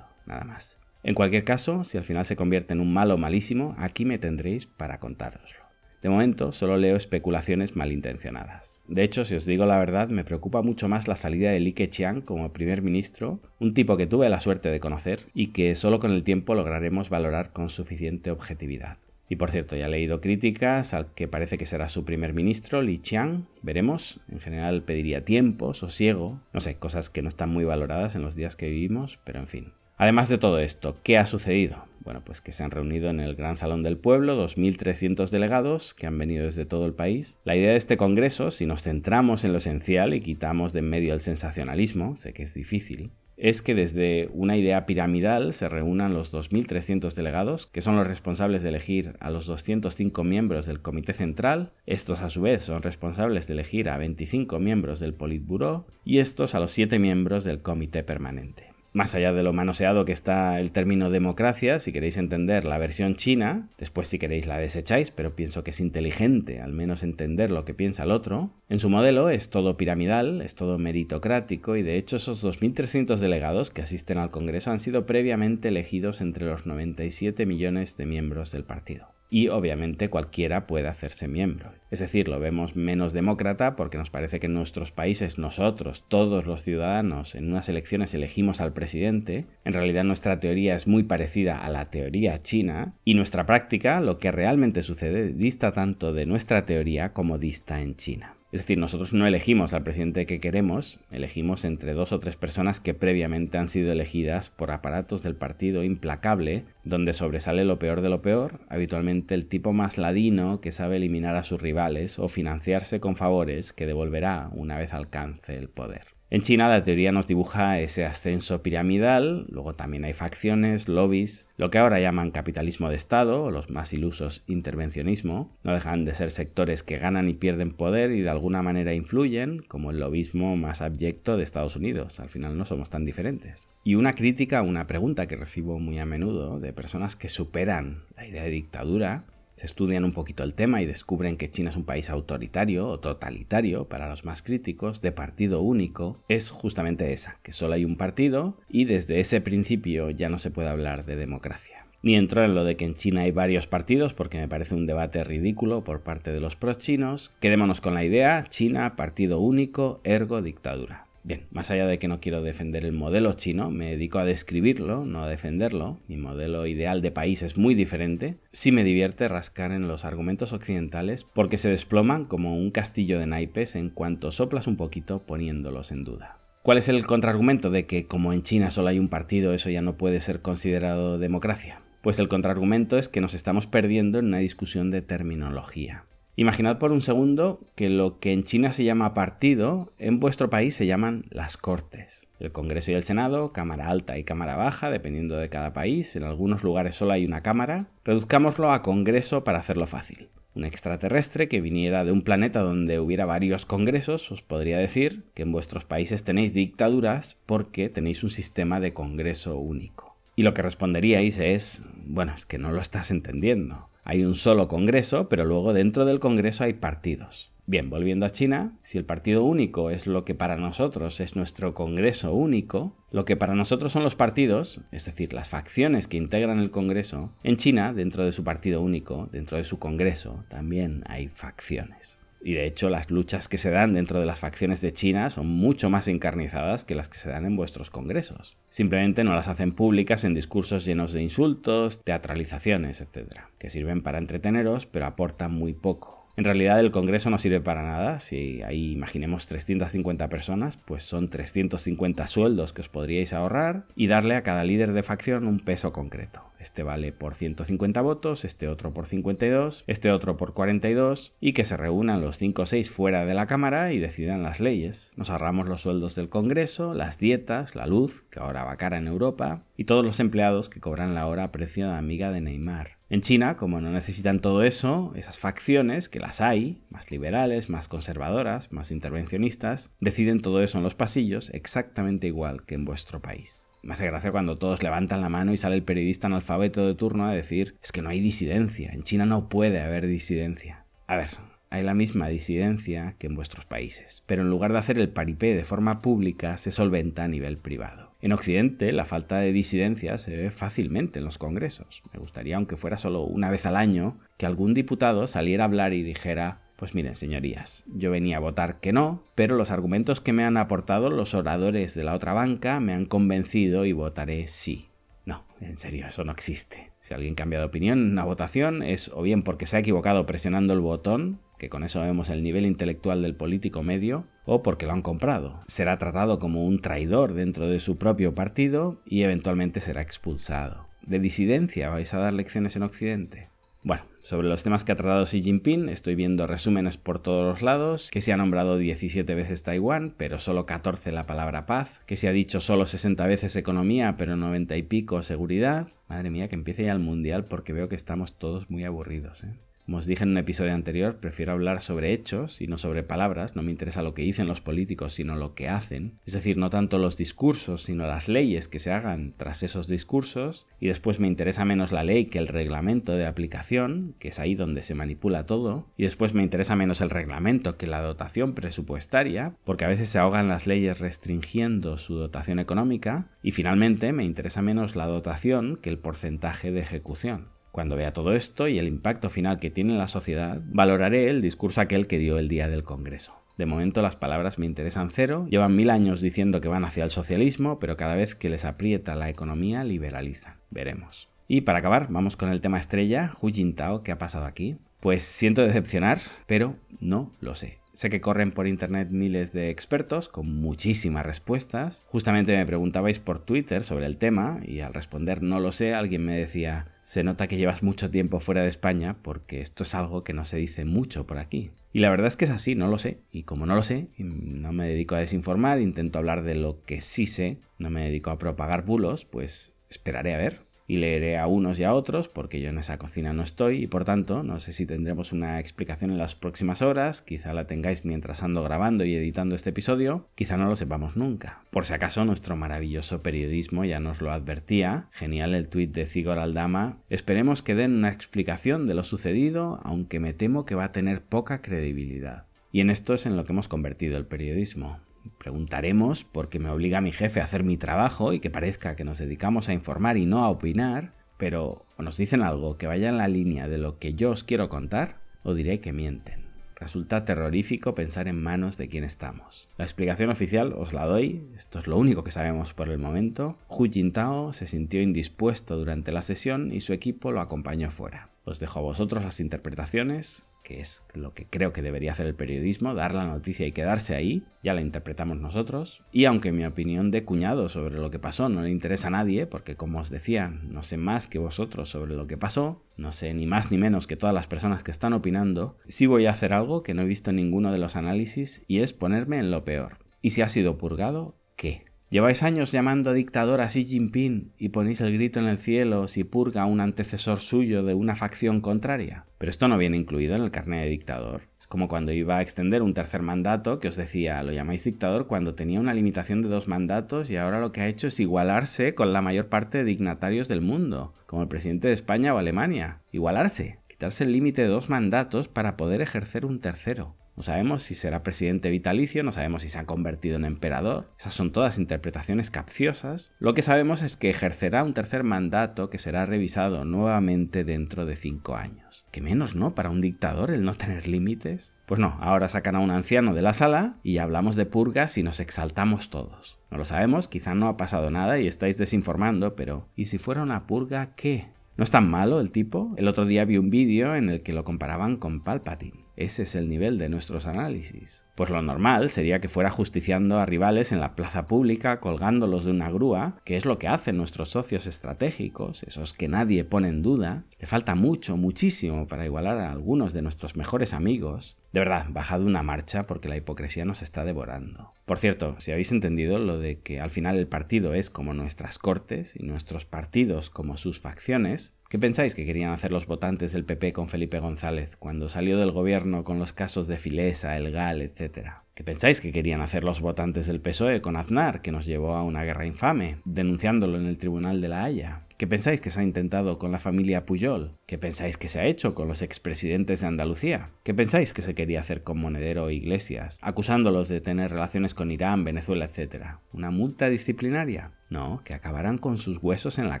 nada 0.26 0.44
más. 0.44 0.78
En 1.02 1.14
cualquier 1.14 1.44
caso, 1.44 1.84
si 1.84 1.98
al 1.98 2.04
final 2.04 2.26
se 2.26 2.36
convierte 2.36 2.72
en 2.72 2.80
un 2.80 2.92
malo 2.92 3.16
malísimo, 3.16 3.74
aquí 3.78 4.04
me 4.04 4.18
tendréis 4.18 4.66
para 4.66 4.98
contároslo. 4.98 5.66
De 6.02 6.10
momento 6.10 6.52
solo 6.52 6.76
leo 6.76 6.94
especulaciones 6.94 7.74
malintencionadas. 7.74 8.80
De 8.86 9.02
hecho, 9.02 9.24
si 9.24 9.34
os 9.34 9.44
digo 9.44 9.66
la 9.66 9.78
verdad, 9.78 10.08
me 10.08 10.24
preocupa 10.24 10.62
mucho 10.62 10.88
más 10.88 11.08
la 11.08 11.16
salida 11.16 11.50
de 11.50 11.60
Li 11.60 11.72
Keqiang 11.72 12.20
como 12.20 12.52
primer 12.52 12.82
ministro, 12.82 13.40
un 13.58 13.74
tipo 13.74 13.96
que 13.96 14.06
tuve 14.06 14.28
la 14.28 14.40
suerte 14.40 14.68
de 14.68 14.80
conocer 14.80 15.26
y 15.34 15.48
que 15.48 15.74
solo 15.74 15.98
con 15.98 16.12
el 16.12 16.22
tiempo 16.22 16.54
lograremos 16.54 17.08
valorar 17.08 17.52
con 17.52 17.70
suficiente 17.70 18.30
objetividad. 18.30 18.98
Y 19.28 19.36
por 19.36 19.50
cierto, 19.50 19.76
ya 19.76 19.86
he 19.86 19.90
leído 19.90 20.20
críticas 20.20 20.94
al 20.94 21.12
que 21.14 21.26
parece 21.26 21.58
que 21.58 21.66
será 21.66 21.88
su 21.88 22.04
primer 22.04 22.32
ministro, 22.32 22.82
Li 22.82 22.98
Qiang. 22.98 23.46
Veremos. 23.62 24.20
En 24.30 24.40
general 24.40 24.82
pediría 24.82 25.24
tiempo, 25.24 25.74
sosiego, 25.74 26.40
no 26.52 26.60
sé, 26.60 26.76
cosas 26.76 27.10
que 27.10 27.22
no 27.22 27.28
están 27.28 27.50
muy 27.50 27.64
valoradas 27.64 28.14
en 28.14 28.22
los 28.22 28.36
días 28.36 28.54
que 28.54 28.68
vivimos, 28.68 29.18
pero 29.24 29.40
en 29.40 29.48
fin. 29.48 29.72
Además 29.96 30.28
de 30.28 30.38
todo 30.38 30.58
esto, 30.58 30.96
¿qué 31.02 31.18
ha 31.18 31.26
sucedido? 31.26 31.84
Bueno, 32.06 32.22
pues 32.24 32.40
que 32.40 32.52
se 32.52 32.62
han 32.62 32.70
reunido 32.70 33.10
en 33.10 33.18
el 33.18 33.34
Gran 33.34 33.56
Salón 33.56 33.82
del 33.82 33.98
Pueblo, 33.98 34.40
2.300 34.40 35.28
delegados 35.30 35.92
que 35.92 36.06
han 36.06 36.16
venido 36.16 36.44
desde 36.44 36.64
todo 36.64 36.86
el 36.86 36.94
país. 36.94 37.40
La 37.42 37.56
idea 37.56 37.72
de 37.72 37.76
este 37.76 37.96
Congreso, 37.96 38.52
si 38.52 38.64
nos 38.64 38.84
centramos 38.84 39.42
en 39.42 39.50
lo 39.50 39.58
esencial 39.58 40.14
y 40.14 40.20
quitamos 40.20 40.72
de 40.72 40.78
en 40.78 40.88
medio 40.88 41.14
el 41.14 41.20
sensacionalismo, 41.20 42.14
sé 42.14 42.32
que 42.32 42.44
es 42.44 42.54
difícil, 42.54 43.10
es 43.36 43.60
que 43.60 43.74
desde 43.74 44.28
una 44.32 44.56
idea 44.56 44.86
piramidal 44.86 45.52
se 45.52 45.68
reúnan 45.68 46.14
los 46.14 46.32
2.300 46.32 47.12
delegados, 47.12 47.66
que 47.66 47.82
son 47.82 47.96
los 47.96 48.06
responsables 48.06 48.62
de 48.62 48.68
elegir 48.68 49.16
a 49.18 49.32
los 49.32 49.46
205 49.46 50.22
miembros 50.22 50.66
del 50.66 50.82
Comité 50.82 51.12
Central, 51.12 51.72
estos 51.86 52.20
a 52.20 52.30
su 52.30 52.40
vez 52.40 52.62
son 52.62 52.82
responsables 52.82 53.48
de 53.48 53.54
elegir 53.54 53.88
a 53.88 53.98
25 53.98 54.60
miembros 54.60 55.00
del 55.00 55.14
Politburó 55.14 55.88
y 56.04 56.18
estos 56.18 56.54
a 56.54 56.60
los 56.60 56.70
7 56.70 57.00
miembros 57.00 57.42
del 57.42 57.62
Comité 57.62 58.04
Permanente 58.04 58.75
más 58.96 59.14
allá 59.14 59.34
de 59.34 59.42
lo 59.42 59.52
manoseado 59.52 60.06
que 60.06 60.12
está 60.12 60.58
el 60.58 60.72
término 60.72 61.10
democracia, 61.10 61.80
si 61.80 61.92
queréis 61.92 62.16
entender 62.16 62.64
la 62.64 62.78
versión 62.78 63.16
china, 63.16 63.68
después 63.76 64.08
si 64.08 64.18
queréis 64.18 64.46
la 64.46 64.56
desecháis, 64.56 65.10
pero 65.10 65.36
pienso 65.36 65.62
que 65.62 65.72
es 65.72 65.80
inteligente 65.80 66.62
al 66.62 66.72
menos 66.72 67.02
entender 67.02 67.50
lo 67.50 67.66
que 67.66 67.74
piensa 67.74 68.04
el 68.04 68.10
otro, 68.10 68.54
en 68.70 68.78
su 68.78 68.88
modelo 68.88 69.28
es 69.28 69.50
todo 69.50 69.76
piramidal, 69.76 70.40
es 70.40 70.54
todo 70.54 70.78
meritocrático 70.78 71.76
y 71.76 71.82
de 71.82 71.98
hecho 71.98 72.16
esos 72.16 72.42
2.300 72.42 73.18
delegados 73.18 73.70
que 73.70 73.82
asisten 73.82 74.16
al 74.16 74.30
Congreso 74.30 74.70
han 74.70 74.78
sido 74.78 75.04
previamente 75.04 75.68
elegidos 75.68 76.22
entre 76.22 76.46
los 76.46 76.64
97 76.64 77.44
millones 77.44 77.98
de 77.98 78.06
miembros 78.06 78.50
del 78.50 78.64
partido 78.64 79.08
y 79.28 79.48
obviamente 79.48 80.08
cualquiera 80.08 80.66
puede 80.66 80.88
hacerse 80.88 81.28
miembro. 81.28 81.72
Es 81.90 82.00
decir, 82.00 82.28
lo 82.28 82.40
vemos 82.40 82.74
menos 82.74 83.12
demócrata 83.12 83.76
porque 83.76 83.98
nos 83.98 84.10
parece 84.10 84.40
que 84.40 84.46
en 84.46 84.54
nuestros 84.54 84.90
países 84.90 85.38
nosotros, 85.38 86.04
todos 86.08 86.46
los 86.46 86.62
ciudadanos, 86.62 87.34
en 87.34 87.50
unas 87.50 87.68
elecciones 87.68 88.12
elegimos 88.12 88.60
al 88.60 88.72
presidente. 88.72 89.46
En 89.64 89.72
realidad 89.72 90.04
nuestra 90.04 90.38
teoría 90.38 90.74
es 90.74 90.86
muy 90.86 91.04
parecida 91.04 91.64
a 91.64 91.70
la 91.70 91.90
teoría 91.90 92.42
china 92.42 92.94
y 93.04 93.14
nuestra 93.14 93.46
práctica, 93.46 94.00
lo 94.00 94.18
que 94.18 94.32
realmente 94.32 94.82
sucede, 94.82 95.32
dista 95.32 95.72
tanto 95.72 96.12
de 96.12 96.26
nuestra 96.26 96.66
teoría 96.66 97.12
como 97.12 97.38
dista 97.38 97.80
en 97.80 97.96
China. 97.96 98.36
Es 98.52 98.60
decir, 98.60 98.78
nosotros 98.78 99.12
no 99.12 99.26
elegimos 99.26 99.74
al 99.74 99.82
presidente 99.82 100.24
que 100.24 100.40
queremos, 100.40 101.00
elegimos 101.10 101.64
entre 101.64 101.92
dos 101.92 102.12
o 102.12 102.20
tres 102.20 102.36
personas 102.36 102.80
que 102.80 102.94
previamente 102.94 103.58
han 103.58 103.68
sido 103.68 103.92
elegidas 103.92 104.50
por 104.50 104.70
aparatos 104.70 105.22
del 105.22 105.34
partido 105.34 105.82
implacable, 105.82 106.64
donde 106.84 107.12
sobresale 107.12 107.64
lo 107.64 107.78
peor 107.78 108.00
de 108.00 108.08
lo 108.08 108.22
peor, 108.22 108.60
habitualmente 108.68 109.34
el 109.34 109.46
tipo 109.46 109.72
más 109.72 109.98
ladino 109.98 110.60
que 110.60 110.72
sabe 110.72 110.96
eliminar 110.96 111.36
a 111.36 111.42
sus 111.42 111.60
rivales 111.60 111.75
o 112.18 112.28
financiarse 112.28 113.00
con 113.00 113.16
favores 113.16 113.72
que 113.72 113.86
devolverá 113.86 114.48
una 114.52 114.78
vez 114.78 114.94
alcance 114.94 115.56
el 115.56 115.68
poder. 115.68 116.16
En 116.28 116.42
China 116.42 116.68
la 116.68 116.82
teoría 116.82 117.12
nos 117.12 117.28
dibuja 117.28 117.78
ese 117.78 118.04
ascenso 118.04 118.60
piramidal, 118.60 119.46
luego 119.48 119.76
también 119.76 120.04
hay 120.04 120.12
facciones, 120.12 120.88
lobbies, 120.88 121.46
lo 121.56 121.70
que 121.70 121.78
ahora 121.78 122.00
llaman 122.00 122.32
capitalismo 122.32 122.88
de 122.88 122.96
Estado 122.96 123.44
o 123.44 123.52
los 123.52 123.70
más 123.70 123.92
ilusos 123.92 124.42
intervencionismo, 124.48 125.56
no 125.62 125.72
dejan 125.72 126.04
de 126.04 126.14
ser 126.14 126.32
sectores 126.32 126.82
que 126.82 126.98
ganan 126.98 127.28
y 127.28 127.34
pierden 127.34 127.72
poder 127.72 128.10
y 128.10 128.22
de 128.22 128.30
alguna 128.30 128.60
manera 128.60 128.92
influyen, 128.92 129.62
como 129.68 129.92
el 129.92 130.00
lobismo 130.00 130.56
más 130.56 130.82
abyecto 130.82 131.36
de 131.36 131.44
Estados 131.44 131.76
Unidos, 131.76 132.18
al 132.18 132.28
final 132.28 132.58
no 132.58 132.64
somos 132.64 132.90
tan 132.90 133.04
diferentes. 133.04 133.68
Y 133.84 133.94
una 133.94 134.14
crítica, 134.14 134.62
una 134.62 134.88
pregunta 134.88 135.28
que 135.28 135.36
recibo 135.36 135.78
muy 135.78 136.00
a 136.00 136.06
menudo 136.06 136.58
de 136.58 136.72
personas 136.72 137.14
que 137.14 137.28
superan 137.28 138.02
la 138.16 138.26
idea 138.26 138.42
de 138.42 138.50
dictadura 138.50 139.26
se 139.56 139.66
estudian 139.66 140.04
un 140.04 140.12
poquito 140.12 140.44
el 140.44 140.54
tema 140.54 140.82
y 140.82 140.86
descubren 140.86 141.36
que 141.36 141.50
China 141.50 141.70
es 141.70 141.76
un 141.76 141.84
país 141.84 142.10
autoritario 142.10 142.86
o 142.86 143.00
totalitario, 143.00 143.88
para 143.88 144.08
los 144.08 144.24
más 144.24 144.42
críticos, 144.42 145.00
de 145.00 145.12
partido 145.12 145.62
único, 145.62 146.22
es 146.28 146.50
justamente 146.50 147.12
esa, 147.12 147.38
que 147.42 147.52
solo 147.52 147.74
hay 147.74 147.84
un 147.84 147.96
partido 147.96 148.58
y 148.68 148.84
desde 148.84 149.20
ese 149.20 149.40
principio 149.40 150.10
ya 150.10 150.28
no 150.28 150.38
se 150.38 150.50
puede 150.50 150.68
hablar 150.68 151.06
de 151.06 151.16
democracia. 151.16 151.86
Ni 152.02 152.14
entro 152.14 152.44
en 152.44 152.54
lo 152.54 152.64
de 152.64 152.76
que 152.76 152.84
en 152.84 152.94
China 152.94 153.22
hay 153.22 153.32
varios 153.32 153.66
partidos 153.66 154.12
porque 154.12 154.38
me 154.38 154.46
parece 154.46 154.74
un 154.74 154.86
debate 154.86 155.24
ridículo 155.24 155.82
por 155.82 156.02
parte 156.02 156.32
de 156.32 156.40
los 156.40 156.54
pro-chinos. 156.54 157.34
Quedémonos 157.40 157.80
con 157.80 157.94
la 157.94 158.04
idea, 158.04 158.44
China, 158.48 158.94
partido 158.94 159.40
único, 159.40 160.00
ergo 160.04 160.40
dictadura. 160.40 161.05
Bien, 161.26 161.48
más 161.50 161.72
allá 161.72 161.88
de 161.88 161.98
que 161.98 162.06
no 162.06 162.20
quiero 162.20 162.40
defender 162.40 162.84
el 162.84 162.92
modelo 162.92 163.32
chino, 163.32 163.68
me 163.68 163.90
dedico 163.90 164.20
a 164.20 164.24
describirlo, 164.24 165.04
no 165.04 165.24
a 165.24 165.28
defenderlo. 165.28 165.98
Mi 166.06 166.16
modelo 166.16 166.68
ideal 166.68 167.02
de 167.02 167.10
país 167.10 167.42
es 167.42 167.56
muy 167.58 167.74
diferente. 167.74 168.36
Sí 168.52 168.70
me 168.70 168.84
divierte 168.84 169.26
rascar 169.26 169.72
en 169.72 169.88
los 169.88 170.04
argumentos 170.04 170.52
occidentales 170.52 171.24
porque 171.24 171.58
se 171.58 171.68
desploman 171.68 172.26
como 172.26 172.56
un 172.56 172.70
castillo 172.70 173.18
de 173.18 173.26
naipes 173.26 173.74
en 173.74 173.90
cuanto 173.90 174.30
soplas 174.30 174.68
un 174.68 174.76
poquito 174.76 175.26
poniéndolos 175.26 175.90
en 175.90 176.04
duda. 176.04 176.38
¿Cuál 176.62 176.78
es 176.78 176.88
el 176.88 177.04
contraargumento 177.04 177.70
de 177.70 177.86
que 177.86 178.06
como 178.06 178.32
en 178.32 178.44
China 178.44 178.70
solo 178.70 178.86
hay 178.86 179.00
un 179.00 179.08
partido 179.08 179.52
eso 179.52 179.68
ya 179.68 179.82
no 179.82 179.96
puede 179.96 180.20
ser 180.20 180.42
considerado 180.42 181.18
democracia? 181.18 181.82
Pues 182.02 182.20
el 182.20 182.28
contraargumento 182.28 182.98
es 182.98 183.08
que 183.08 183.20
nos 183.20 183.34
estamos 183.34 183.66
perdiendo 183.66 184.20
en 184.20 184.26
una 184.26 184.38
discusión 184.38 184.92
de 184.92 185.02
terminología. 185.02 186.04
Imaginad 186.38 186.76
por 186.76 186.92
un 186.92 187.00
segundo 187.00 187.60
que 187.74 187.88
lo 187.88 188.18
que 188.18 188.34
en 188.34 188.44
China 188.44 188.74
se 188.74 188.84
llama 188.84 189.14
partido, 189.14 189.88
en 189.98 190.20
vuestro 190.20 190.50
país 190.50 190.74
se 190.74 190.84
llaman 190.84 191.24
las 191.30 191.56
Cortes. 191.56 192.26
El 192.38 192.52
Congreso 192.52 192.90
y 192.90 192.94
el 192.94 193.02
Senado, 193.02 193.54
Cámara 193.54 193.88
Alta 193.88 194.18
y 194.18 194.24
Cámara 194.24 194.54
Baja, 194.54 194.90
dependiendo 194.90 195.38
de 195.38 195.48
cada 195.48 195.72
país, 195.72 196.14
en 196.14 196.24
algunos 196.24 196.62
lugares 196.62 196.94
solo 196.94 197.12
hay 197.12 197.24
una 197.24 197.40
Cámara. 197.40 197.86
Reduzcámoslo 198.04 198.70
a 198.70 198.82
Congreso 198.82 199.44
para 199.44 199.60
hacerlo 199.60 199.86
fácil. 199.86 200.28
Un 200.54 200.64
extraterrestre 200.64 201.48
que 201.48 201.62
viniera 201.62 202.04
de 202.04 202.12
un 202.12 202.20
planeta 202.20 202.60
donde 202.60 203.00
hubiera 203.00 203.24
varios 203.24 203.64
congresos 203.64 204.30
os 204.30 204.42
podría 204.42 204.76
decir 204.76 205.24
que 205.32 205.42
en 205.42 205.52
vuestros 205.52 205.86
países 205.86 206.22
tenéis 206.22 206.52
dictaduras 206.52 207.38
porque 207.46 207.88
tenéis 207.88 208.22
un 208.22 208.30
sistema 208.30 208.78
de 208.78 208.92
Congreso 208.92 209.56
único. 209.56 210.16
Y 210.34 210.42
lo 210.42 210.52
que 210.52 210.60
responderíais 210.60 211.38
es, 211.38 211.82
bueno, 212.04 212.34
es 212.34 212.44
que 212.44 212.58
no 212.58 212.72
lo 212.72 212.82
estás 212.82 213.10
entendiendo. 213.10 213.88
Hay 214.08 214.24
un 214.24 214.36
solo 214.36 214.68
Congreso, 214.68 215.28
pero 215.28 215.44
luego 215.44 215.72
dentro 215.72 216.04
del 216.04 216.20
Congreso 216.20 216.62
hay 216.62 216.74
partidos. 216.74 217.50
Bien, 217.66 217.90
volviendo 217.90 218.24
a 218.24 218.30
China, 218.30 218.78
si 218.84 218.98
el 218.98 219.04
partido 219.04 219.42
único 219.42 219.90
es 219.90 220.06
lo 220.06 220.24
que 220.24 220.36
para 220.36 220.54
nosotros 220.56 221.18
es 221.18 221.34
nuestro 221.34 221.74
Congreso 221.74 222.32
único, 222.32 222.96
lo 223.10 223.24
que 223.24 223.34
para 223.36 223.56
nosotros 223.56 223.90
son 223.90 224.04
los 224.04 224.14
partidos, 224.14 224.80
es 224.92 225.06
decir, 225.06 225.32
las 225.32 225.48
facciones 225.48 226.06
que 226.06 226.18
integran 226.18 226.60
el 226.60 226.70
Congreso, 226.70 227.32
en 227.42 227.56
China, 227.56 227.92
dentro 227.92 228.24
de 228.24 228.30
su 228.30 228.44
partido 228.44 228.80
único, 228.80 229.28
dentro 229.32 229.56
de 229.56 229.64
su 229.64 229.80
Congreso, 229.80 230.44
también 230.48 231.02
hay 231.08 231.26
facciones. 231.26 232.20
Y 232.42 232.54
de 232.54 232.66
hecho 232.66 232.88
las 232.88 233.10
luchas 233.10 233.48
que 233.48 233.58
se 233.58 233.70
dan 233.70 233.94
dentro 233.94 234.20
de 234.20 234.26
las 234.26 234.40
facciones 234.40 234.80
de 234.80 234.92
China 234.92 235.30
son 235.30 235.46
mucho 235.46 235.90
más 235.90 236.08
encarnizadas 236.08 236.84
que 236.84 236.94
las 236.94 237.08
que 237.08 237.18
se 237.18 237.30
dan 237.30 237.44
en 237.44 237.56
vuestros 237.56 237.90
congresos. 237.90 238.56
Simplemente 238.70 239.24
no 239.24 239.34
las 239.34 239.48
hacen 239.48 239.72
públicas 239.72 240.24
en 240.24 240.34
discursos 240.34 240.84
llenos 240.84 241.12
de 241.12 241.22
insultos, 241.22 242.02
teatralizaciones, 242.04 243.00
etc., 243.00 243.40
que 243.58 243.70
sirven 243.70 244.02
para 244.02 244.18
entreteneros 244.18 244.86
pero 244.86 245.06
aportan 245.06 245.52
muy 245.52 245.74
poco. 245.74 246.15
En 246.36 246.44
realidad 246.44 246.80
el 246.80 246.90
Congreso 246.90 247.30
no 247.30 247.38
sirve 247.38 247.60
para 247.62 247.82
nada. 247.82 248.20
Si 248.20 248.60
ahí 248.62 248.92
imaginemos 248.92 249.46
350 249.46 250.28
personas, 250.28 250.76
pues 250.76 251.02
son 251.02 251.30
350 251.30 252.26
sueldos 252.26 252.74
que 252.74 252.82
os 252.82 252.90
podríais 252.90 253.32
ahorrar 253.32 253.86
y 253.96 254.06
darle 254.06 254.34
a 254.34 254.42
cada 254.42 254.62
líder 254.62 254.92
de 254.92 255.02
facción 255.02 255.46
un 255.46 255.60
peso 255.60 255.94
concreto. 255.94 256.42
Este 256.58 256.82
vale 256.82 257.12
por 257.12 257.34
150 257.34 258.02
votos, 258.02 258.44
este 258.44 258.68
otro 258.68 258.92
por 258.92 259.06
52, 259.06 259.84
este 259.86 260.10
otro 260.10 260.36
por 260.36 260.52
42 260.52 261.34
y 261.40 261.54
que 261.54 261.64
se 261.64 261.76
reúnan 261.78 262.20
los 262.20 262.36
5 262.36 262.62
o 262.62 262.66
6 262.66 262.90
fuera 262.90 263.24
de 263.24 263.34
la 263.34 263.46
Cámara 263.46 263.94
y 263.94 263.98
decidan 263.98 264.42
las 264.42 264.60
leyes. 264.60 265.14
Nos 265.16 265.30
ahorramos 265.30 265.68
los 265.68 265.80
sueldos 265.80 266.14
del 266.16 266.28
Congreso, 266.28 266.92
las 266.92 267.18
dietas, 267.18 267.74
la 267.74 267.86
luz, 267.86 268.24
que 268.30 268.40
ahora 268.40 268.64
va 268.64 268.76
cara 268.76 268.98
en 268.98 269.06
Europa, 269.06 269.62
y 269.76 269.84
todos 269.84 270.04
los 270.04 270.20
empleados 270.20 270.68
que 270.68 270.80
cobran 270.80 271.14
la 271.14 271.26
hora 271.26 271.44
a 271.44 271.52
precio 271.52 271.88
de 271.88 271.94
amiga 271.94 272.30
de 272.30 272.42
Neymar. 272.42 272.95
En 273.08 273.20
China, 273.20 273.56
como 273.56 273.80
no 273.80 273.92
necesitan 273.92 274.40
todo 274.40 274.64
eso, 274.64 275.12
esas 275.14 275.38
facciones, 275.38 276.08
que 276.08 276.18
las 276.18 276.40
hay, 276.40 276.82
más 276.90 277.08
liberales, 277.12 277.70
más 277.70 277.86
conservadoras, 277.86 278.72
más 278.72 278.90
intervencionistas, 278.90 279.92
deciden 280.00 280.40
todo 280.40 280.60
eso 280.60 280.78
en 280.78 280.84
los 280.84 280.96
pasillos 280.96 281.50
exactamente 281.50 282.26
igual 282.26 282.64
que 282.64 282.74
en 282.74 282.84
vuestro 282.84 283.22
país. 283.22 283.68
Me 283.82 283.94
hace 283.94 284.06
gracia 284.06 284.32
cuando 284.32 284.58
todos 284.58 284.82
levantan 284.82 285.20
la 285.20 285.28
mano 285.28 285.52
y 285.52 285.56
sale 285.56 285.76
el 285.76 285.84
periodista 285.84 286.26
analfabeto 286.26 286.84
de 286.84 286.96
turno 286.96 287.26
a 287.26 287.32
decir, 287.32 287.76
es 287.80 287.92
que 287.92 288.02
no 288.02 288.08
hay 288.08 288.18
disidencia, 288.18 288.90
en 288.90 289.04
China 289.04 289.24
no 289.24 289.48
puede 289.48 289.80
haber 289.80 290.08
disidencia. 290.08 290.84
A 291.06 291.16
ver, 291.16 291.30
hay 291.70 291.84
la 291.84 291.94
misma 291.94 292.26
disidencia 292.26 293.14
que 293.20 293.28
en 293.28 293.36
vuestros 293.36 293.66
países, 293.66 294.24
pero 294.26 294.42
en 294.42 294.50
lugar 294.50 294.72
de 294.72 294.78
hacer 294.78 294.98
el 294.98 295.10
paripé 295.10 295.54
de 295.54 295.64
forma 295.64 296.02
pública, 296.02 296.58
se 296.58 296.72
solventa 296.72 297.22
a 297.22 297.28
nivel 297.28 297.58
privado. 297.58 298.05
En 298.26 298.32
Occidente, 298.32 298.90
la 298.90 299.04
falta 299.04 299.38
de 299.38 299.52
disidencia 299.52 300.18
se 300.18 300.36
ve 300.36 300.50
fácilmente 300.50 301.20
en 301.20 301.24
los 301.24 301.38
congresos. 301.38 302.02
Me 302.12 302.18
gustaría, 302.18 302.56
aunque 302.56 302.76
fuera 302.76 302.98
solo 302.98 303.22
una 303.22 303.50
vez 303.50 303.66
al 303.66 303.76
año, 303.76 304.18
que 304.36 304.46
algún 304.46 304.74
diputado 304.74 305.28
saliera 305.28 305.62
a 305.62 305.68
hablar 305.68 305.92
y 305.92 306.02
dijera, 306.02 306.62
pues 306.74 306.92
miren, 306.92 307.14
señorías, 307.14 307.84
yo 307.86 308.10
venía 308.10 308.38
a 308.38 308.40
votar 308.40 308.80
que 308.80 308.92
no, 308.92 309.22
pero 309.36 309.54
los 309.54 309.70
argumentos 309.70 310.20
que 310.20 310.32
me 310.32 310.42
han 310.42 310.56
aportado 310.56 311.08
los 311.08 311.34
oradores 311.34 311.94
de 311.94 312.02
la 312.02 312.14
otra 312.14 312.32
banca 312.32 312.80
me 312.80 312.94
han 312.94 313.06
convencido 313.06 313.84
y 313.84 313.92
votaré 313.92 314.48
sí. 314.48 314.88
No, 315.24 315.44
en 315.60 315.76
serio, 315.76 316.08
eso 316.08 316.24
no 316.24 316.32
existe. 316.32 316.90
Si 316.98 317.14
alguien 317.14 317.36
cambia 317.36 317.60
de 317.60 317.66
opinión 317.66 318.00
en 318.00 318.10
una 318.10 318.24
votación 318.24 318.82
es 318.82 319.08
o 319.14 319.22
bien 319.22 319.44
porque 319.44 319.66
se 319.66 319.76
ha 319.76 319.80
equivocado 319.80 320.26
presionando 320.26 320.72
el 320.72 320.80
botón, 320.80 321.38
que 321.58 321.68
con 321.68 321.84
eso 321.84 322.00
vemos 322.00 322.28
el 322.28 322.42
nivel 322.42 322.66
intelectual 322.66 323.22
del 323.22 323.34
político 323.34 323.82
medio, 323.82 324.26
o 324.44 324.62
porque 324.62 324.86
lo 324.86 324.92
han 324.92 325.02
comprado. 325.02 325.62
Será 325.66 325.98
tratado 325.98 326.38
como 326.38 326.64
un 326.64 326.80
traidor 326.80 327.34
dentro 327.34 327.68
de 327.68 327.80
su 327.80 327.96
propio 327.98 328.34
partido 328.34 329.00
y 329.04 329.22
eventualmente 329.22 329.80
será 329.80 330.02
expulsado. 330.02 330.86
¿De 331.02 331.18
disidencia 331.18 331.90
vais 331.90 332.12
a 332.14 332.18
dar 332.18 332.32
lecciones 332.32 332.76
en 332.76 332.82
Occidente? 332.82 333.48
Bueno, 333.86 334.02
sobre 334.22 334.48
los 334.48 334.64
temas 334.64 334.82
que 334.82 334.90
ha 334.90 334.96
tratado 334.96 335.24
Xi 335.24 335.40
Jinping, 335.40 335.88
estoy 335.88 336.16
viendo 336.16 336.48
resúmenes 336.48 336.96
por 336.96 337.20
todos 337.20 337.46
los 337.46 337.62
lados, 337.62 338.10
que 338.10 338.20
se 338.20 338.32
ha 338.32 338.36
nombrado 338.36 338.78
17 338.78 339.32
veces 339.36 339.62
Taiwán, 339.62 340.12
pero 340.16 340.38
solo 340.38 340.66
14 340.66 341.12
la 341.12 341.26
palabra 341.26 341.66
paz, 341.66 342.02
que 342.06 342.16
se 342.16 342.26
ha 342.26 342.32
dicho 342.32 342.58
solo 342.58 342.86
60 342.86 343.24
veces 343.28 343.54
economía, 343.54 344.16
pero 344.18 344.34
90 344.34 344.76
y 344.76 344.82
pico 344.82 345.22
seguridad. 345.22 345.86
Madre 346.08 346.30
mía, 346.30 346.48
que 346.48 346.56
empiece 346.56 346.82
ya 346.82 346.92
el 346.92 346.98
mundial 346.98 347.44
porque 347.44 347.72
veo 347.72 347.88
que 347.88 347.94
estamos 347.94 348.36
todos 348.36 348.68
muy 348.68 348.82
aburridos. 348.82 349.44
¿eh? 349.44 349.54
Como 349.86 349.98
os 349.98 350.06
dije 350.06 350.24
en 350.24 350.30
un 350.30 350.38
episodio 350.38 350.74
anterior, 350.74 351.18
prefiero 351.18 351.52
hablar 351.52 351.80
sobre 351.80 352.12
hechos 352.12 352.60
y 352.60 352.66
no 352.66 352.76
sobre 352.76 353.04
palabras. 353.04 353.54
No 353.54 353.62
me 353.62 353.70
interesa 353.70 354.02
lo 354.02 354.14
que 354.14 354.22
dicen 354.22 354.48
los 354.48 354.60
políticos, 354.60 355.12
sino 355.12 355.36
lo 355.36 355.54
que 355.54 355.68
hacen. 355.68 356.18
Es 356.26 356.32
decir, 356.32 356.56
no 356.56 356.70
tanto 356.70 356.98
los 356.98 357.16
discursos, 357.16 357.84
sino 357.84 358.04
las 358.04 358.26
leyes 358.26 358.66
que 358.66 358.80
se 358.80 358.90
hagan 358.90 359.34
tras 359.36 359.62
esos 359.62 359.86
discursos. 359.86 360.66
Y 360.80 360.88
después 360.88 361.20
me 361.20 361.28
interesa 361.28 361.64
menos 361.64 361.92
la 361.92 362.02
ley 362.02 362.26
que 362.26 362.40
el 362.40 362.48
reglamento 362.48 363.12
de 363.12 363.26
aplicación, 363.26 364.16
que 364.18 364.28
es 364.28 364.40
ahí 364.40 364.56
donde 364.56 364.82
se 364.82 364.96
manipula 364.96 365.46
todo. 365.46 365.86
Y 365.96 366.02
después 366.02 366.34
me 366.34 366.42
interesa 366.42 366.74
menos 366.74 367.00
el 367.00 367.10
reglamento 367.10 367.76
que 367.76 367.86
la 367.86 368.02
dotación 368.02 368.54
presupuestaria, 368.56 369.54
porque 369.62 369.84
a 369.84 369.88
veces 369.88 370.08
se 370.08 370.18
ahogan 370.18 370.48
las 370.48 370.66
leyes 370.66 370.98
restringiendo 370.98 371.96
su 371.96 372.16
dotación 372.16 372.58
económica. 372.58 373.28
Y 373.40 373.52
finalmente 373.52 374.12
me 374.12 374.24
interesa 374.24 374.62
menos 374.62 374.96
la 374.96 375.06
dotación 375.06 375.78
que 375.80 375.90
el 375.90 375.98
porcentaje 375.98 376.72
de 376.72 376.80
ejecución. 376.80 377.54
Cuando 377.76 377.94
vea 377.94 378.14
todo 378.14 378.32
esto 378.32 378.68
y 378.68 378.78
el 378.78 378.88
impacto 378.88 379.28
final 379.28 379.60
que 379.60 379.70
tiene 379.70 379.92
en 379.92 379.98
la 379.98 380.08
sociedad, 380.08 380.62
valoraré 380.64 381.28
el 381.28 381.42
discurso 381.42 381.82
aquel 381.82 382.06
que 382.06 382.16
dio 382.16 382.38
el 382.38 382.48
día 382.48 382.68
del 382.68 382.84
Congreso. 382.84 383.34
De 383.58 383.66
momento 383.66 384.00
las 384.00 384.16
palabras 384.16 384.58
me 384.58 384.64
interesan 384.64 385.10
cero, 385.10 385.46
llevan 385.50 385.76
mil 385.76 385.90
años 385.90 386.22
diciendo 386.22 386.62
que 386.62 386.68
van 386.68 386.86
hacia 386.86 387.04
el 387.04 387.10
socialismo, 387.10 387.78
pero 387.78 387.98
cada 387.98 388.14
vez 388.14 388.34
que 388.34 388.48
les 388.48 388.64
aprieta 388.64 389.14
la 389.14 389.28
economía 389.28 389.84
liberalizan. 389.84 390.54
Veremos. 390.70 391.28
Y 391.48 391.60
para 391.60 391.80
acabar, 391.80 392.06
vamos 392.08 392.38
con 392.38 392.48
el 392.48 392.62
tema 392.62 392.78
estrella, 392.78 393.34
Hu 393.42 393.50
Jintao, 393.50 394.02
¿qué 394.02 394.10
ha 394.10 394.16
pasado 394.16 394.46
aquí? 394.46 394.78
Pues 395.00 395.22
siento 395.22 395.60
decepcionar, 395.60 396.20
pero 396.46 396.76
no 396.98 397.30
lo 397.40 397.56
sé. 397.56 397.76
Sé 397.96 398.10
que 398.10 398.20
corren 398.20 398.52
por 398.52 398.66
internet 398.66 399.08
miles 399.10 399.54
de 399.54 399.70
expertos 399.70 400.28
con 400.28 400.54
muchísimas 400.60 401.24
respuestas. 401.24 402.04
Justamente 402.08 402.54
me 402.54 402.66
preguntabais 402.66 403.20
por 403.20 403.38
Twitter 403.38 403.84
sobre 403.84 404.04
el 404.04 404.18
tema 404.18 404.60
y 404.66 404.80
al 404.80 404.92
responder 404.92 405.42
no 405.42 405.60
lo 405.60 405.72
sé, 405.72 405.94
alguien 405.94 406.22
me 406.22 406.36
decía, 406.36 406.88
se 407.04 407.24
nota 407.24 407.46
que 407.46 407.56
llevas 407.56 407.82
mucho 407.82 408.10
tiempo 408.10 408.38
fuera 408.38 408.60
de 408.60 408.68
España 408.68 409.16
porque 409.22 409.62
esto 409.62 409.84
es 409.84 409.94
algo 409.94 410.24
que 410.24 410.34
no 410.34 410.44
se 410.44 410.58
dice 410.58 410.84
mucho 410.84 411.26
por 411.26 411.38
aquí. 411.38 411.70
Y 411.94 412.00
la 412.00 412.10
verdad 412.10 412.26
es 412.26 412.36
que 412.36 412.44
es 412.44 412.50
así, 412.50 412.74
no 412.74 412.88
lo 412.88 412.98
sé. 412.98 413.20
Y 413.30 413.44
como 413.44 413.64
no 413.64 413.74
lo 413.74 413.82
sé, 413.82 414.08
no 414.18 414.72
me 414.72 414.88
dedico 414.88 415.14
a 415.14 415.20
desinformar, 415.20 415.80
intento 415.80 416.18
hablar 416.18 416.42
de 416.42 416.54
lo 416.54 416.84
que 416.84 417.00
sí 417.00 417.26
sé, 417.26 417.60
no 417.78 417.88
me 417.88 418.04
dedico 418.04 418.28
a 418.28 418.38
propagar 418.38 418.84
bulos, 418.84 419.24
pues 419.24 419.72
esperaré 419.88 420.34
a 420.34 420.38
ver 420.38 420.65
y 420.86 420.98
leeré 420.98 421.38
a 421.38 421.46
unos 421.46 421.78
y 421.78 421.84
a 421.84 421.94
otros 421.94 422.28
porque 422.28 422.60
yo 422.60 422.70
en 422.70 422.78
esa 422.78 422.98
cocina 422.98 423.32
no 423.32 423.42
estoy 423.42 423.84
y 423.84 423.86
por 423.86 424.04
tanto 424.04 424.42
no 424.42 424.60
sé 424.60 424.72
si 424.72 424.86
tendremos 424.86 425.32
una 425.32 425.58
explicación 425.58 426.10
en 426.10 426.18
las 426.18 426.34
próximas 426.34 426.82
horas, 426.82 427.22
quizá 427.22 427.52
la 427.52 427.66
tengáis 427.66 428.04
mientras 428.04 428.42
ando 428.42 428.62
grabando 428.62 429.04
y 429.04 429.14
editando 429.14 429.54
este 429.54 429.70
episodio, 429.70 430.28
quizá 430.34 430.56
no 430.56 430.68
lo 430.68 430.76
sepamos 430.76 431.16
nunca. 431.16 431.62
Por 431.70 431.84
si 431.84 431.94
acaso 431.94 432.24
nuestro 432.24 432.56
maravilloso 432.56 433.22
periodismo 433.22 433.84
ya 433.84 434.00
nos 434.00 434.20
lo 434.20 434.32
advertía, 434.32 435.08
genial 435.12 435.54
el 435.54 435.68
tuit 435.68 435.92
de 435.92 436.06
Zigor 436.06 436.38
Aldama, 436.38 436.98
esperemos 437.10 437.62
que 437.62 437.74
den 437.74 437.94
una 437.96 438.10
explicación 438.10 438.86
de 438.86 438.94
lo 438.94 439.02
sucedido, 439.02 439.80
aunque 439.84 440.20
me 440.20 440.32
temo 440.32 440.64
que 440.64 440.74
va 440.74 440.84
a 440.84 440.92
tener 440.92 441.22
poca 441.22 441.62
credibilidad. 441.62 442.44
Y 442.72 442.80
en 442.80 442.90
esto 442.90 443.14
es 443.14 443.26
en 443.26 443.36
lo 443.36 443.44
que 443.44 443.52
hemos 443.52 443.68
convertido 443.68 444.18
el 444.18 444.26
periodismo. 444.26 444.98
Preguntaremos 445.38 446.24
porque 446.24 446.58
me 446.58 446.70
obliga 446.70 447.00
mi 447.00 447.12
jefe 447.12 447.40
a 447.40 447.44
hacer 447.44 447.64
mi 447.64 447.76
trabajo 447.76 448.32
y 448.32 448.40
que 448.40 448.50
parezca 448.50 448.96
que 448.96 449.04
nos 449.04 449.18
dedicamos 449.18 449.68
a 449.68 449.72
informar 449.72 450.16
y 450.16 450.26
no 450.26 450.44
a 450.44 450.50
opinar, 450.50 451.12
pero 451.36 451.84
o 451.96 452.02
nos 452.02 452.16
dicen 452.16 452.42
algo 452.42 452.76
que 452.78 452.86
vaya 452.86 453.08
en 453.08 453.18
la 453.18 453.28
línea 453.28 453.68
de 453.68 453.78
lo 453.78 453.98
que 453.98 454.14
yo 454.14 454.30
os 454.30 454.44
quiero 454.44 454.68
contar, 454.68 455.18
o 455.42 455.54
diré 455.54 455.80
que 455.80 455.92
mienten. 455.92 456.46
Resulta 456.78 457.24
terrorífico 457.24 457.94
pensar 457.94 458.28
en 458.28 458.42
manos 458.42 458.76
de 458.76 458.88
quien 458.88 459.02
estamos. 459.02 459.66
La 459.78 459.86
explicación 459.86 460.28
oficial 460.28 460.74
os 460.74 460.92
la 460.92 461.06
doy, 461.06 461.48
esto 461.56 461.78
es 461.78 461.86
lo 461.86 461.96
único 461.96 462.22
que 462.22 462.30
sabemos 462.30 462.74
por 462.74 462.90
el 462.90 462.98
momento. 462.98 463.56
Hu 463.68 463.86
Jintao 463.90 464.52
se 464.52 464.66
sintió 464.66 465.00
indispuesto 465.00 465.76
durante 465.78 466.12
la 466.12 466.20
sesión 466.20 466.72
y 466.74 466.80
su 466.80 466.92
equipo 466.92 467.32
lo 467.32 467.40
acompañó 467.40 467.90
fuera. 467.90 468.28
Os 468.44 468.60
dejo 468.60 468.80
a 468.80 468.82
vosotros 468.82 469.24
las 469.24 469.40
interpretaciones, 469.40 470.46
que 470.66 470.80
es 470.80 471.04
lo 471.14 471.32
que 471.32 471.46
creo 471.46 471.72
que 471.72 471.80
debería 471.80 472.10
hacer 472.10 472.26
el 472.26 472.34
periodismo, 472.34 472.92
dar 472.92 473.14
la 473.14 473.24
noticia 473.24 473.68
y 473.68 473.70
quedarse 473.70 474.16
ahí, 474.16 474.42
ya 474.64 474.74
la 474.74 474.80
interpretamos 474.80 475.38
nosotros. 475.38 476.02
Y 476.10 476.24
aunque 476.24 476.50
mi 476.50 476.64
opinión 476.64 477.12
de 477.12 477.22
cuñado 477.22 477.68
sobre 477.68 477.94
lo 477.94 478.10
que 478.10 478.18
pasó 478.18 478.48
no 478.48 478.62
le 478.62 478.70
interesa 478.70 479.06
a 479.06 479.12
nadie, 479.12 479.46
porque 479.46 479.76
como 479.76 480.00
os 480.00 480.10
decía, 480.10 480.48
no 480.48 480.82
sé 480.82 480.96
más 480.96 481.28
que 481.28 481.38
vosotros 481.38 481.88
sobre 481.88 482.16
lo 482.16 482.26
que 482.26 482.36
pasó, 482.36 482.82
no 482.96 483.12
sé 483.12 483.32
ni 483.32 483.46
más 483.46 483.70
ni 483.70 483.78
menos 483.78 484.08
que 484.08 484.16
todas 484.16 484.34
las 484.34 484.48
personas 484.48 484.82
que 484.82 484.90
están 484.90 485.12
opinando, 485.12 485.78
sí 485.86 486.06
voy 486.06 486.26
a 486.26 486.30
hacer 486.30 486.52
algo 486.52 486.82
que 486.82 486.94
no 486.94 487.02
he 487.02 487.06
visto 487.06 487.30
en 487.30 487.36
ninguno 487.36 487.70
de 487.70 487.78
los 487.78 487.94
análisis 487.94 488.64
y 488.66 488.80
es 488.80 488.92
ponerme 488.92 489.38
en 489.38 489.52
lo 489.52 489.64
peor. 489.64 489.98
Y 490.20 490.30
si 490.30 490.42
ha 490.42 490.48
sido 490.48 490.78
purgado, 490.78 491.36
¿qué? 491.54 491.84
Lleváis 492.08 492.44
años 492.44 492.70
llamando 492.70 493.12
dictador 493.12 493.60
a 493.60 493.66
Xi 493.66 493.84
Jinping 493.84 494.52
y 494.58 494.68
ponéis 494.68 495.00
el 495.00 495.12
grito 495.12 495.40
en 495.40 495.46
el 495.46 495.58
cielo 495.58 496.06
si 496.06 496.22
purga 496.22 496.62
a 496.62 496.66
un 496.66 496.80
antecesor 496.80 497.40
suyo 497.40 497.82
de 497.82 497.94
una 497.94 498.14
facción 498.14 498.60
contraria. 498.60 499.24
Pero 499.38 499.50
esto 499.50 499.66
no 499.66 499.76
viene 499.76 499.96
incluido 499.96 500.36
en 500.36 500.42
el 500.42 500.52
carnet 500.52 500.84
de 500.84 500.90
dictador. 500.90 501.42
Es 501.60 501.66
como 501.66 501.88
cuando 501.88 502.12
iba 502.12 502.36
a 502.36 502.42
extender 502.42 502.82
un 502.82 502.94
tercer 502.94 503.22
mandato 503.22 503.80
que 503.80 503.88
os 503.88 503.96
decía, 503.96 504.40
lo 504.44 504.52
llamáis 504.52 504.84
dictador 504.84 505.26
cuando 505.26 505.56
tenía 505.56 505.80
una 505.80 505.94
limitación 505.94 506.42
de 506.42 506.48
dos 506.48 506.68
mandatos 506.68 507.28
y 507.28 507.38
ahora 507.38 507.58
lo 507.58 507.72
que 507.72 507.80
ha 507.80 507.88
hecho 507.88 508.06
es 508.06 508.20
igualarse 508.20 508.94
con 508.94 509.12
la 509.12 509.20
mayor 509.20 509.48
parte 509.48 509.78
de 509.78 509.84
dignatarios 509.84 510.46
del 510.46 510.60
mundo, 510.60 511.12
como 511.26 511.42
el 511.42 511.48
presidente 511.48 511.88
de 511.88 511.94
España 511.94 512.32
o 512.32 512.38
Alemania. 512.38 513.00
Igualarse, 513.10 513.80
quitarse 513.88 514.22
el 514.22 514.32
límite 514.32 514.62
de 514.62 514.68
dos 514.68 514.88
mandatos 514.88 515.48
para 515.48 515.76
poder 515.76 516.02
ejercer 516.02 516.46
un 516.46 516.60
tercero. 516.60 517.16
No 517.36 517.42
sabemos 517.42 517.82
si 517.82 517.94
será 517.94 518.22
presidente 518.22 518.70
vitalicio, 518.70 519.22
no 519.22 519.30
sabemos 519.30 519.62
si 519.62 519.68
se 519.68 519.78
ha 519.78 519.84
convertido 519.84 520.36
en 520.36 520.46
emperador. 520.46 521.10
Esas 521.18 521.34
son 521.34 521.52
todas 521.52 521.78
interpretaciones 521.78 522.50
capciosas. 522.50 523.32
Lo 523.38 523.52
que 523.52 523.60
sabemos 523.60 524.00
es 524.00 524.16
que 524.16 524.30
ejercerá 524.30 524.82
un 524.82 524.94
tercer 524.94 525.22
mandato 525.22 525.90
que 525.90 525.98
será 525.98 526.24
revisado 526.24 526.86
nuevamente 526.86 527.62
dentro 527.64 528.06
de 528.06 528.16
cinco 528.16 528.56
años. 528.56 529.04
¿Qué 529.10 529.20
menos, 529.20 529.54
no? 529.54 529.74
Para 529.74 529.90
un 529.90 530.00
dictador 530.00 530.50
el 530.50 530.64
no 530.64 530.74
tener 530.74 531.06
límites. 531.06 531.74
Pues 531.84 532.00
no, 532.00 532.16
ahora 532.22 532.48
sacan 532.48 532.74
a 532.74 532.80
un 532.80 532.90
anciano 532.90 533.34
de 533.34 533.42
la 533.42 533.52
sala 533.52 533.98
y 534.02 534.16
hablamos 534.16 534.56
de 534.56 534.64
purgas 534.64 535.18
y 535.18 535.22
nos 535.22 535.38
exaltamos 535.38 536.08
todos. 536.08 536.58
No 536.70 536.78
lo 536.78 536.86
sabemos, 536.86 537.28
quizá 537.28 537.54
no 537.54 537.68
ha 537.68 537.76
pasado 537.76 538.10
nada 538.10 538.38
y 538.40 538.46
estáis 538.46 538.78
desinformando, 538.78 539.56
pero 539.56 539.88
¿y 539.94 540.06
si 540.06 540.16
fuera 540.16 540.42
una 540.42 540.66
purga 540.66 541.14
qué? 541.16 541.48
¿No 541.76 541.84
es 541.84 541.90
tan 541.90 542.10
malo 542.10 542.40
el 542.40 542.50
tipo? 542.50 542.94
El 542.96 543.08
otro 543.08 543.26
día 543.26 543.44
vi 543.44 543.58
un 543.58 543.68
vídeo 543.68 544.14
en 544.14 544.30
el 544.30 544.42
que 544.42 544.54
lo 544.54 544.64
comparaban 544.64 545.18
con 545.18 545.44
Palpatine. 545.44 546.05
Ese 546.16 546.42
es 546.42 546.54
el 546.54 546.68
nivel 546.68 546.98
de 546.98 547.08
nuestros 547.08 547.46
análisis. 547.46 548.25
Pues 548.36 548.50
lo 548.50 548.60
normal 548.60 549.08
sería 549.08 549.40
que 549.40 549.48
fuera 549.48 549.70
justiciando 549.70 550.38
a 550.38 550.44
rivales 550.44 550.92
en 550.92 551.00
la 551.00 551.16
plaza 551.16 551.46
pública, 551.46 552.00
colgándolos 552.00 552.66
de 552.66 552.70
una 552.70 552.90
grúa, 552.90 553.40
que 553.44 553.56
es 553.56 553.64
lo 553.64 553.78
que 553.78 553.88
hacen 553.88 554.18
nuestros 554.18 554.50
socios 554.50 554.86
estratégicos, 554.86 555.82
esos 555.84 556.12
que 556.12 556.28
nadie 556.28 556.62
pone 556.62 556.88
en 556.88 557.00
duda. 557.00 557.44
Le 557.58 557.66
falta 557.66 557.94
mucho, 557.94 558.36
muchísimo 558.36 559.08
para 559.08 559.24
igualar 559.24 559.58
a 559.58 559.72
algunos 559.72 560.12
de 560.12 560.20
nuestros 560.20 560.54
mejores 560.54 560.92
amigos. 560.92 561.56
De 561.72 561.80
verdad, 561.80 562.08
bajad 562.10 562.42
una 562.42 562.62
marcha 562.62 563.06
porque 563.06 563.28
la 563.28 563.38
hipocresía 563.38 563.86
nos 563.86 564.02
está 564.02 564.26
devorando. 564.26 564.92
Por 565.06 565.18
cierto, 565.18 565.56
si 565.58 565.72
habéis 565.72 565.90
entendido 565.90 566.38
lo 566.38 566.58
de 566.58 566.80
que 566.80 567.00
al 567.00 567.10
final 567.10 567.38
el 567.38 567.48
partido 567.48 567.94
es 567.94 568.10
como 568.10 568.34
nuestras 568.34 568.78
cortes 568.78 569.34
y 569.34 569.44
nuestros 569.44 569.86
partidos 569.86 570.50
como 570.50 570.76
sus 570.76 571.00
facciones, 571.00 571.72
¿Qué 571.88 572.00
pensáis 572.00 572.34
que 572.34 572.44
querían 572.44 572.72
hacer 572.72 572.90
los 572.90 573.06
votantes 573.06 573.52
del 573.52 573.64
PP 573.64 573.92
con 573.92 574.08
Felipe 574.08 574.40
González 574.40 574.96
cuando 574.96 575.28
salió 575.28 575.56
del 575.56 575.70
gobierno 575.70 576.24
con 576.24 576.40
los 576.40 576.52
casos 576.52 576.88
de 576.88 576.96
Filesa, 576.96 577.56
El 577.56 577.70
Gal, 577.70 578.02
etc.? 578.02 578.25
¿Qué 578.74 578.84
pensáis 578.84 579.20
que 579.20 579.32
querían 579.32 579.62
hacer 579.62 579.84
los 579.84 580.00
votantes 580.00 580.46
del 580.46 580.60
PSOE 580.60 581.00
con 581.00 581.16
Aznar, 581.16 581.62
que 581.62 581.72
nos 581.72 581.86
llevó 581.86 582.14
a 582.14 582.22
una 582.22 582.44
guerra 582.44 582.66
infame, 582.66 583.18
denunciándolo 583.24 583.96
en 583.98 584.06
el 584.06 584.18
Tribunal 584.18 584.60
de 584.60 584.68
la 584.68 584.84
Haya? 584.84 585.22
¿Qué 585.38 585.46
pensáis 585.46 585.82
que 585.82 585.90
se 585.90 586.00
ha 586.00 586.02
intentado 586.02 586.58
con 586.58 586.72
la 586.72 586.78
familia 586.78 587.26
Puyol? 587.26 587.76
¿Qué 587.86 587.98
pensáis 587.98 588.38
que 588.38 588.48
se 588.48 588.58
ha 588.58 588.64
hecho 588.64 588.94
con 588.94 589.06
los 589.06 589.20
expresidentes 589.20 590.00
de 590.00 590.06
Andalucía? 590.06 590.70
¿Qué 590.82 590.94
pensáis 590.94 591.34
que 591.34 591.42
se 591.42 591.54
quería 591.54 591.80
hacer 591.80 592.02
con 592.02 592.18
Monedero 592.18 592.68
e 592.68 592.74
Iglesias, 592.74 593.38
acusándolos 593.42 594.08
de 594.08 594.22
tener 594.22 594.50
relaciones 594.50 594.94
con 594.94 595.10
Irán, 595.10 595.44
Venezuela, 595.44 595.84
etc.? 595.84 596.38
¿Una 596.52 596.70
multa 596.70 597.08
disciplinaria? 597.08 597.92
No, 598.08 598.40
que 598.44 598.54
acabarán 598.54 598.96
con 598.96 599.18
sus 599.18 599.38
huesos 599.42 599.78
en 599.78 599.90
la 599.90 600.00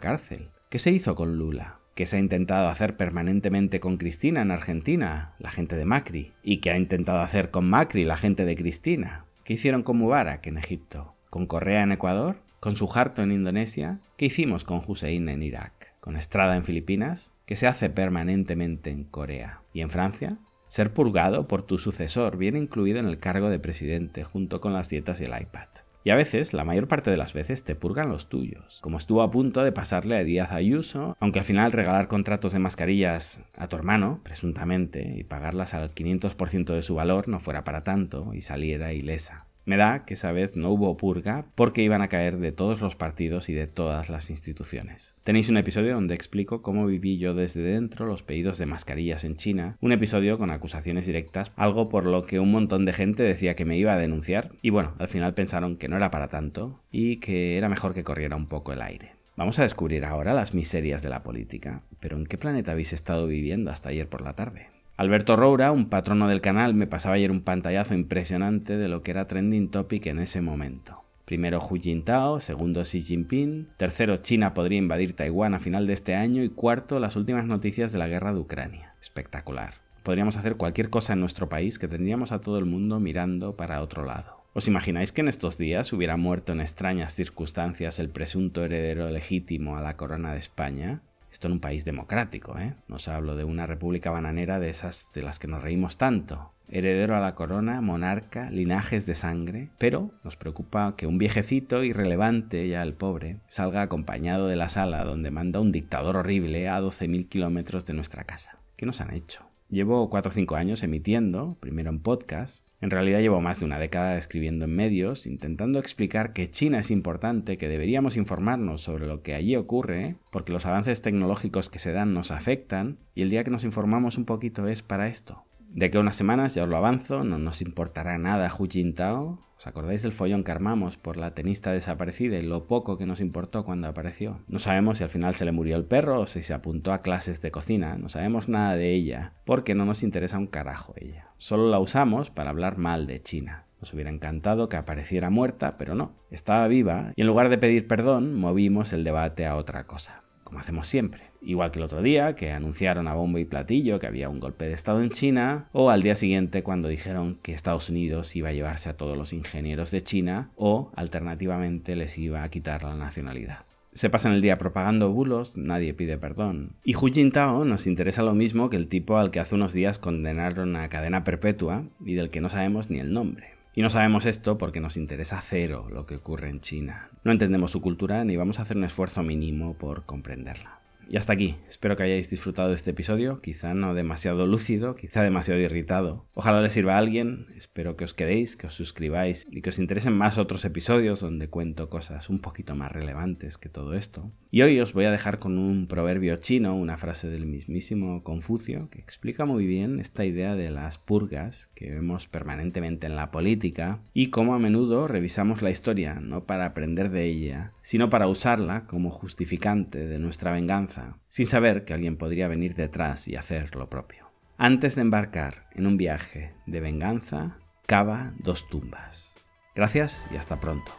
cárcel. 0.00 0.50
¿Qué 0.70 0.78
se 0.78 0.90
hizo 0.90 1.14
con 1.14 1.36
Lula? 1.36 1.80
¿Qué 1.96 2.04
se 2.04 2.16
ha 2.16 2.20
intentado 2.20 2.68
hacer 2.68 2.98
permanentemente 2.98 3.80
con 3.80 3.96
Cristina 3.96 4.42
en 4.42 4.50
Argentina, 4.50 5.32
la 5.38 5.50
gente 5.50 5.76
de 5.76 5.86
Macri? 5.86 6.34
¿Y 6.42 6.58
qué 6.58 6.70
ha 6.70 6.76
intentado 6.76 7.20
hacer 7.20 7.50
con 7.50 7.70
Macri, 7.70 8.04
la 8.04 8.18
gente 8.18 8.44
de 8.44 8.54
Cristina? 8.54 9.24
¿Qué 9.44 9.54
hicieron 9.54 9.82
con 9.82 9.96
Mubarak 9.96 10.46
en 10.46 10.58
Egipto? 10.58 11.14
¿Con 11.30 11.46
Correa 11.46 11.84
en 11.84 11.92
Ecuador? 11.92 12.36
¿Con 12.60 12.76
Suharto 12.76 13.22
en 13.22 13.32
Indonesia? 13.32 14.00
¿Qué 14.18 14.26
hicimos 14.26 14.62
con 14.62 14.82
Hussein 14.86 15.30
en 15.30 15.42
Irak? 15.42 15.94
¿Con 16.00 16.16
Estrada 16.16 16.56
en 16.56 16.64
Filipinas? 16.64 17.32
¿Qué 17.46 17.56
se 17.56 17.66
hace 17.66 17.88
permanentemente 17.88 18.90
en 18.90 19.04
Corea? 19.04 19.62
¿Y 19.72 19.80
en 19.80 19.88
Francia? 19.88 20.36
Ser 20.68 20.92
purgado 20.92 21.48
por 21.48 21.62
tu 21.62 21.78
sucesor 21.78 22.36
viene 22.36 22.58
incluido 22.58 22.98
en 22.98 23.06
el 23.06 23.16
cargo 23.16 23.48
de 23.48 23.58
presidente 23.58 24.22
junto 24.22 24.60
con 24.60 24.74
las 24.74 24.90
dietas 24.90 25.22
y 25.22 25.24
el 25.24 25.40
iPad. 25.40 25.68
Y 26.06 26.10
a 26.10 26.14
veces, 26.14 26.52
la 26.52 26.62
mayor 26.62 26.86
parte 26.86 27.10
de 27.10 27.16
las 27.16 27.32
veces, 27.32 27.64
te 27.64 27.74
purgan 27.74 28.10
los 28.10 28.28
tuyos. 28.28 28.78
Como 28.80 28.96
estuvo 28.96 29.22
a 29.22 29.30
punto 29.32 29.64
de 29.64 29.72
pasarle 29.72 30.16
a 30.16 30.22
Díaz 30.22 30.52
Ayuso, 30.52 31.16
aunque 31.18 31.40
al 31.40 31.44
final 31.44 31.72
regalar 31.72 32.06
contratos 32.06 32.52
de 32.52 32.60
mascarillas 32.60 33.40
a 33.56 33.66
tu 33.66 33.74
hermano, 33.74 34.20
presuntamente, 34.22 35.14
y 35.16 35.24
pagarlas 35.24 35.74
al 35.74 35.92
500% 35.92 36.74
de 36.76 36.82
su 36.82 36.94
valor 36.94 37.26
no 37.26 37.40
fuera 37.40 37.64
para 37.64 37.82
tanto 37.82 38.34
y 38.34 38.42
saliera 38.42 38.92
ilesa. 38.92 39.46
Me 39.66 39.76
da 39.76 40.04
que 40.04 40.14
esa 40.14 40.30
vez 40.30 40.56
no 40.56 40.70
hubo 40.70 40.96
purga 40.96 41.44
porque 41.56 41.82
iban 41.82 42.00
a 42.00 42.06
caer 42.06 42.38
de 42.38 42.52
todos 42.52 42.80
los 42.80 42.94
partidos 42.94 43.48
y 43.48 43.52
de 43.52 43.66
todas 43.66 44.08
las 44.08 44.30
instituciones. 44.30 45.16
Tenéis 45.24 45.48
un 45.48 45.56
episodio 45.56 45.94
donde 45.94 46.14
explico 46.14 46.62
cómo 46.62 46.86
viví 46.86 47.18
yo 47.18 47.34
desde 47.34 47.62
dentro 47.62 48.06
los 48.06 48.22
pedidos 48.22 48.58
de 48.58 48.66
mascarillas 48.66 49.24
en 49.24 49.36
China, 49.36 49.76
un 49.80 49.90
episodio 49.90 50.38
con 50.38 50.52
acusaciones 50.52 51.04
directas, 51.04 51.50
algo 51.56 51.88
por 51.88 52.06
lo 52.06 52.26
que 52.26 52.38
un 52.38 52.52
montón 52.52 52.84
de 52.84 52.92
gente 52.92 53.24
decía 53.24 53.56
que 53.56 53.64
me 53.64 53.76
iba 53.76 53.92
a 53.92 53.98
denunciar 53.98 54.50
y 54.62 54.70
bueno, 54.70 54.94
al 55.00 55.08
final 55.08 55.34
pensaron 55.34 55.76
que 55.76 55.88
no 55.88 55.96
era 55.96 56.12
para 56.12 56.28
tanto 56.28 56.80
y 56.92 57.16
que 57.16 57.58
era 57.58 57.68
mejor 57.68 57.92
que 57.92 58.04
corriera 58.04 58.36
un 58.36 58.46
poco 58.46 58.72
el 58.72 58.82
aire. 58.82 59.16
Vamos 59.34 59.58
a 59.58 59.64
descubrir 59.64 60.04
ahora 60.04 60.32
las 60.32 60.54
miserias 60.54 61.02
de 61.02 61.08
la 61.08 61.24
política, 61.24 61.82
pero 61.98 62.16
¿en 62.16 62.26
qué 62.26 62.38
planeta 62.38 62.70
habéis 62.70 62.92
estado 62.92 63.26
viviendo 63.26 63.72
hasta 63.72 63.88
ayer 63.88 64.08
por 64.08 64.22
la 64.22 64.34
tarde? 64.34 64.75
Alberto 64.98 65.36
Roura, 65.36 65.72
un 65.72 65.90
patrono 65.90 66.26
del 66.26 66.40
canal, 66.40 66.72
me 66.72 66.86
pasaba 66.86 67.16
ayer 67.16 67.30
un 67.30 67.42
pantallazo 67.42 67.92
impresionante 67.92 68.78
de 68.78 68.88
lo 68.88 69.02
que 69.02 69.10
era 69.10 69.26
trending 69.26 69.70
topic 69.70 70.06
en 70.06 70.18
ese 70.18 70.40
momento. 70.40 71.04
Primero 71.26 71.60
Hu 71.60 71.76
Jintao, 71.78 72.40
segundo 72.40 72.80
Xi 72.82 73.02
Jinping, 73.02 73.68
tercero 73.76 74.16
China 74.18 74.54
podría 74.54 74.78
invadir 74.78 75.14
Taiwán 75.14 75.52
a 75.52 75.58
final 75.58 75.86
de 75.86 75.92
este 75.92 76.14
año 76.14 76.42
y 76.42 76.48
cuarto 76.48 76.98
las 76.98 77.14
últimas 77.14 77.44
noticias 77.44 77.92
de 77.92 77.98
la 77.98 78.08
guerra 78.08 78.32
de 78.32 78.40
Ucrania. 78.40 78.94
Espectacular. 79.02 79.74
Podríamos 80.02 80.38
hacer 80.38 80.56
cualquier 80.56 80.88
cosa 80.88 81.12
en 81.12 81.20
nuestro 81.20 81.50
país 81.50 81.78
que 81.78 81.88
tendríamos 81.88 82.32
a 82.32 82.40
todo 82.40 82.58
el 82.58 82.64
mundo 82.64 82.98
mirando 82.98 83.54
para 83.54 83.82
otro 83.82 84.02
lado. 84.02 84.44
¿Os 84.54 84.66
imagináis 84.66 85.12
que 85.12 85.20
en 85.20 85.28
estos 85.28 85.58
días 85.58 85.92
hubiera 85.92 86.16
muerto 86.16 86.52
en 86.52 86.62
extrañas 86.62 87.12
circunstancias 87.12 87.98
el 87.98 88.08
presunto 88.08 88.64
heredero 88.64 89.10
legítimo 89.10 89.76
a 89.76 89.82
la 89.82 89.98
corona 89.98 90.32
de 90.32 90.38
España? 90.38 91.02
Esto 91.36 91.48
en 91.48 91.52
un 91.52 91.60
país 91.60 91.84
democrático, 91.84 92.58
¿eh? 92.58 92.72
No 92.88 92.96
os 92.96 93.08
hablo 93.08 93.36
de 93.36 93.44
una 93.44 93.66
república 93.66 94.10
bananera 94.10 94.58
de 94.58 94.70
esas 94.70 95.12
de 95.12 95.20
las 95.20 95.38
que 95.38 95.46
nos 95.46 95.62
reímos 95.62 95.98
tanto. 95.98 96.54
Heredero 96.66 97.14
a 97.14 97.20
la 97.20 97.34
corona, 97.34 97.82
monarca, 97.82 98.48
linajes 98.50 99.04
de 99.04 99.14
sangre, 99.14 99.68
pero 99.76 100.12
nos 100.24 100.36
preocupa 100.36 100.94
que 100.96 101.06
un 101.06 101.18
viejecito 101.18 101.84
irrelevante, 101.84 102.66
ya 102.68 102.82
el 102.82 102.94
pobre, 102.94 103.40
salga 103.48 103.82
acompañado 103.82 104.46
de 104.46 104.56
la 104.56 104.70
sala 104.70 105.04
donde 105.04 105.30
manda 105.30 105.60
un 105.60 105.72
dictador 105.72 106.16
horrible 106.16 106.70
a 106.70 106.80
12.000 106.80 107.28
kilómetros 107.28 107.84
de 107.84 107.92
nuestra 107.92 108.24
casa. 108.24 108.58
¿Qué 108.74 108.86
nos 108.86 109.02
han 109.02 109.12
hecho? 109.12 109.46
Llevo 109.68 110.08
4 110.10 110.30
o 110.30 110.32
5 110.32 110.56
años 110.56 110.82
emitiendo, 110.82 111.56
primero 111.60 111.90
en 111.90 112.00
podcast, 112.00 112.66
en 112.80 112.90
realidad 112.90 113.20
llevo 113.20 113.40
más 113.40 113.60
de 113.60 113.64
una 113.64 113.78
década 113.78 114.18
escribiendo 114.18 114.66
en 114.66 114.76
medios, 114.76 115.26
intentando 115.26 115.78
explicar 115.78 116.32
que 116.32 116.50
China 116.50 116.78
es 116.78 116.90
importante, 116.90 117.56
que 117.56 117.68
deberíamos 117.68 118.16
informarnos 118.16 118.82
sobre 118.82 119.06
lo 119.06 119.22
que 119.22 119.34
allí 119.34 119.56
ocurre, 119.56 120.16
porque 120.30 120.52
los 120.52 120.66
avances 120.66 121.00
tecnológicos 121.00 121.70
que 121.70 121.78
se 121.78 121.92
dan 121.92 122.12
nos 122.12 122.30
afectan, 122.30 122.98
y 123.14 123.22
el 123.22 123.30
día 123.30 123.44
que 123.44 123.50
nos 123.50 123.64
informamos 123.64 124.18
un 124.18 124.26
poquito 124.26 124.68
es 124.68 124.82
para 124.82 125.08
esto. 125.08 125.42
De 125.68 125.90
que 125.90 125.98
unas 125.98 126.16
semanas, 126.16 126.54
ya 126.54 126.62
os 126.62 126.68
lo 126.68 126.76
avanzo, 126.76 127.24
no 127.24 127.38
nos 127.38 127.60
importará 127.60 128.18
nada 128.18 128.52
Hu 128.56 128.66
Jintao. 128.68 129.46
¿Os 129.58 129.66
acordáis 129.66 130.02
del 130.02 130.12
follón 130.12 130.44
que 130.44 130.52
armamos 130.52 130.98
por 130.98 131.16
la 131.16 131.34
tenista 131.34 131.72
desaparecida 131.72 132.36
y 132.36 132.42
lo 132.42 132.66
poco 132.66 132.98
que 132.98 133.06
nos 133.06 133.20
importó 133.20 133.64
cuando 133.64 133.88
apareció? 133.88 134.40
No 134.48 134.58
sabemos 134.58 134.98
si 134.98 135.04
al 135.04 135.10
final 135.10 135.34
se 135.34 135.46
le 135.46 135.52
murió 135.52 135.76
el 135.76 135.86
perro 135.86 136.20
o 136.20 136.26
si 136.26 136.42
se 136.42 136.52
apuntó 136.52 136.92
a 136.92 137.00
clases 137.00 137.40
de 137.40 137.50
cocina. 137.50 137.96
No 137.96 138.10
sabemos 138.10 138.48
nada 138.48 138.76
de 138.76 138.92
ella, 138.92 139.32
porque 139.46 139.74
no 139.74 139.86
nos 139.86 140.02
interesa 140.02 140.38
un 140.38 140.46
carajo 140.46 140.94
ella. 140.96 141.28
Solo 141.38 141.70
la 141.70 141.78
usamos 141.78 142.30
para 142.30 142.50
hablar 142.50 142.76
mal 142.76 143.06
de 143.06 143.22
China. 143.22 143.64
Nos 143.80 143.94
hubiera 143.94 144.10
encantado 144.10 144.68
que 144.68 144.76
apareciera 144.76 145.30
muerta, 145.30 145.76
pero 145.78 145.94
no. 145.94 146.12
Estaba 146.30 146.68
viva 146.68 147.12
y 147.16 147.22
en 147.22 147.26
lugar 147.26 147.48
de 147.48 147.58
pedir 147.58 147.86
perdón, 147.86 148.34
movimos 148.34 148.92
el 148.92 149.04
debate 149.04 149.46
a 149.46 149.56
otra 149.56 149.86
cosa 149.86 150.25
como 150.46 150.60
hacemos 150.60 150.86
siempre. 150.86 151.22
Igual 151.42 151.72
que 151.72 151.80
el 151.80 151.84
otro 151.84 152.02
día, 152.02 152.36
que 152.36 152.52
anunciaron 152.52 153.08
a 153.08 153.14
bombo 153.14 153.38
y 153.38 153.44
platillo 153.44 153.98
que 153.98 154.06
había 154.06 154.28
un 154.28 154.38
golpe 154.38 154.66
de 154.66 154.74
Estado 154.74 155.02
en 155.02 155.10
China, 155.10 155.68
o 155.72 155.90
al 155.90 156.02
día 156.02 156.14
siguiente 156.14 156.62
cuando 156.62 156.86
dijeron 156.86 157.38
que 157.42 157.52
Estados 157.52 157.90
Unidos 157.90 158.36
iba 158.36 158.50
a 158.50 158.52
llevarse 158.52 158.88
a 158.88 158.96
todos 158.96 159.18
los 159.18 159.32
ingenieros 159.32 159.90
de 159.90 160.04
China, 160.04 160.50
o 160.54 160.92
alternativamente 160.94 161.96
les 161.96 162.16
iba 162.16 162.44
a 162.44 162.48
quitar 162.48 162.84
la 162.84 162.94
nacionalidad. 162.94 163.64
Se 163.92 164.08
pasan 164.08 164.34
el 164.34 164.40
día 164.40 164.56
propagando 164.56 165.10
bulos, 165.10 165.56
nadie 165.56 165.94
pide 165.94 166.16
perdón. 166.16 166.76
Y 166.84 166.94
Hu 166.94 167.08
Jintao 167.08 167.64
nos 167.64 167.88
interesa 167.88 168.22
lo 168.22 168.34
mismo 168.34 168.70
que 168.70 168.76
el 168.76 168.86
tipo 168.86 169.16
al 169.16 169.32
que 169.32 169.40
hace 169.40 169.56
unos 169.56 169.72
días 169.72 169.98
condenaron 169.98 170.76
a 170.76 170.88
cadena 170.88 171.24
perpetua 171.24 171.84
y 172.04 172.14
del 172.14 172.30
que 172.30 172.40
no 172.40 172.50
sabemos 172.50 172.88
ni 172.88 173.00
el 173.00 173.12
nombre. 173.12 173.55
Y 173.76 173.82
no 173.82 173.90
sabemos 173.90 174.24
esto 174.24 174.56
porque 174.56 174.80
nos 174.80 174.96
interesa 174.96 175.38
cero 175.42 175.88
lo 175.92 176.06
que 176.06 176.16
ocurre 176.16 176.48
en 176.48 176.62
China. 176.62 177.10
No 177.24 177.30
entendemos 177.30 177.72
su 177.72 177.82
cultura 177.82 178.24
ni 178.24 178.34
vamos 178.34 178.58
a 178.58 178.62
hacer 178.62 178.78
un 178.78 178.84
esfuerzo 178.84 179.22
mínimo 179.22 179.74
por 179.74 180.06
comprenderla. 180.06 180.80
Y 181.08 181.16
hasta 181.16 181.32
aquí, 181.32 181.54
espero 181.68 181.96
que 181.96 182.02
hayáis 182.02 182.30
disfrutado 182.30 182.70
de 182.70 182.74
este 182.74 182.90
episodio, 182.90 183.40
quizá 183.40 183.74
no 183.74 183.94
demasiado 183.94 184.44
lúcido, 184.48 184.96
quizá 184.96 185.22
demasiado 185.22 185.60
irritado. 185.60 186.26
Ojalá 186.34 186.60
le 186.60 186.68
sirva 186.68 186.96
a 186.96 186.98
alguien, 186.98 187.46
espero 187.56 187.96
que 187.96 188.02
os 188.02 188.12
quedéis, 188.12 188.56
que 188.56 188.66
os 188.66 188.74
suscribáis 188.74 189.46
y 189.48 189.62
que 189.62 189.70
os 189.70 189.78
interesen 189.78 190.14
más 190.14 190.36
otros 190.36 190.64
episodios 190.64 191.20
donde 191.20 191.48
cuento 191.48 191.88
cosas 191.88 192.28
un 192.28 192.40
poquito 192.40 192.74
más 192.74 192.90
relevantes 192.90 193.56
que 193.56 193.68
todo 193.68 193.94
esto. 193.94 194.32
Y 194.50 194.62
hoy 194.62 194.80
os 194.80 194.94
voy 194.94 195.04
a 195.04 195.12
dejar 195.12 195.38
con 195.38 195.58
un 195.58 195.86
proverbio 195.86 196.36
chino, 196.36 196.74
una 196.74 196.96
frase 196.96 197.28
del 197.28 197.46
mismísimo 197.46 198.24
Confucio, 198.24 198.88
que 198.90 198.98
explica 198.98 199.44
muy 199.44 199.64
bien 199.64 200.00
esta 200.00 200.24
idea 200.24 200.56
de 200.56 200.70
las 200.70 200.98
purgas 200.98 201.70
que 201.76 201.88
vemos 201.90 202.26
permanentemente 202.26 203.06
en 203.06 203.14
la 203.14 203.30
política 203.30 204.00
y 204.12 204.30
cómo 204.30 204.54
a 204.54 204.58
menudo 204.58 205.06
revisamos 205.06 205.62
la 205.62 205.70
historia, 205.70 206.18
no 206.20 206.46
para 206.46 206.66
aprender 206.66 207.10
de 207.10 207.26
ella, 207.26 207.74
sino 207.82 208.10
para 208.10 208.26
usarla 208.26 208.86
como 208.86 209.10
justificante 209.10 210.06
de 210.06 210.18
nuestra 210.18 210.50
venganza 210.50 210.95
sin 211.28 211.46
saber 211.46 211.84
que 211.84 211.94
alguien 211.94 212.16
podría 212.16 212.48
venir 212.48 212.74
detrás 212.74 213.28
y 213.28 213.36
hacer 213.36 213.74
lo 213.74 213.88
propio. 213.88 214.30
Antes 214.58 214.94
de 214.94 215.02
embarcar 215.02 215.68
en 215.74 215.86
un 215.86 215.96
viaje 215.96 216.54
de 216.66 216.80
venganza, 216.80 217.58
cava 217.86 218.32
dos 218.38 218.68
tumbas. 218.68 219.34
Gracias 219.74 220.26
y 220.32 220.36
hasta 220.36 220.58
pronto. 220.58 220.92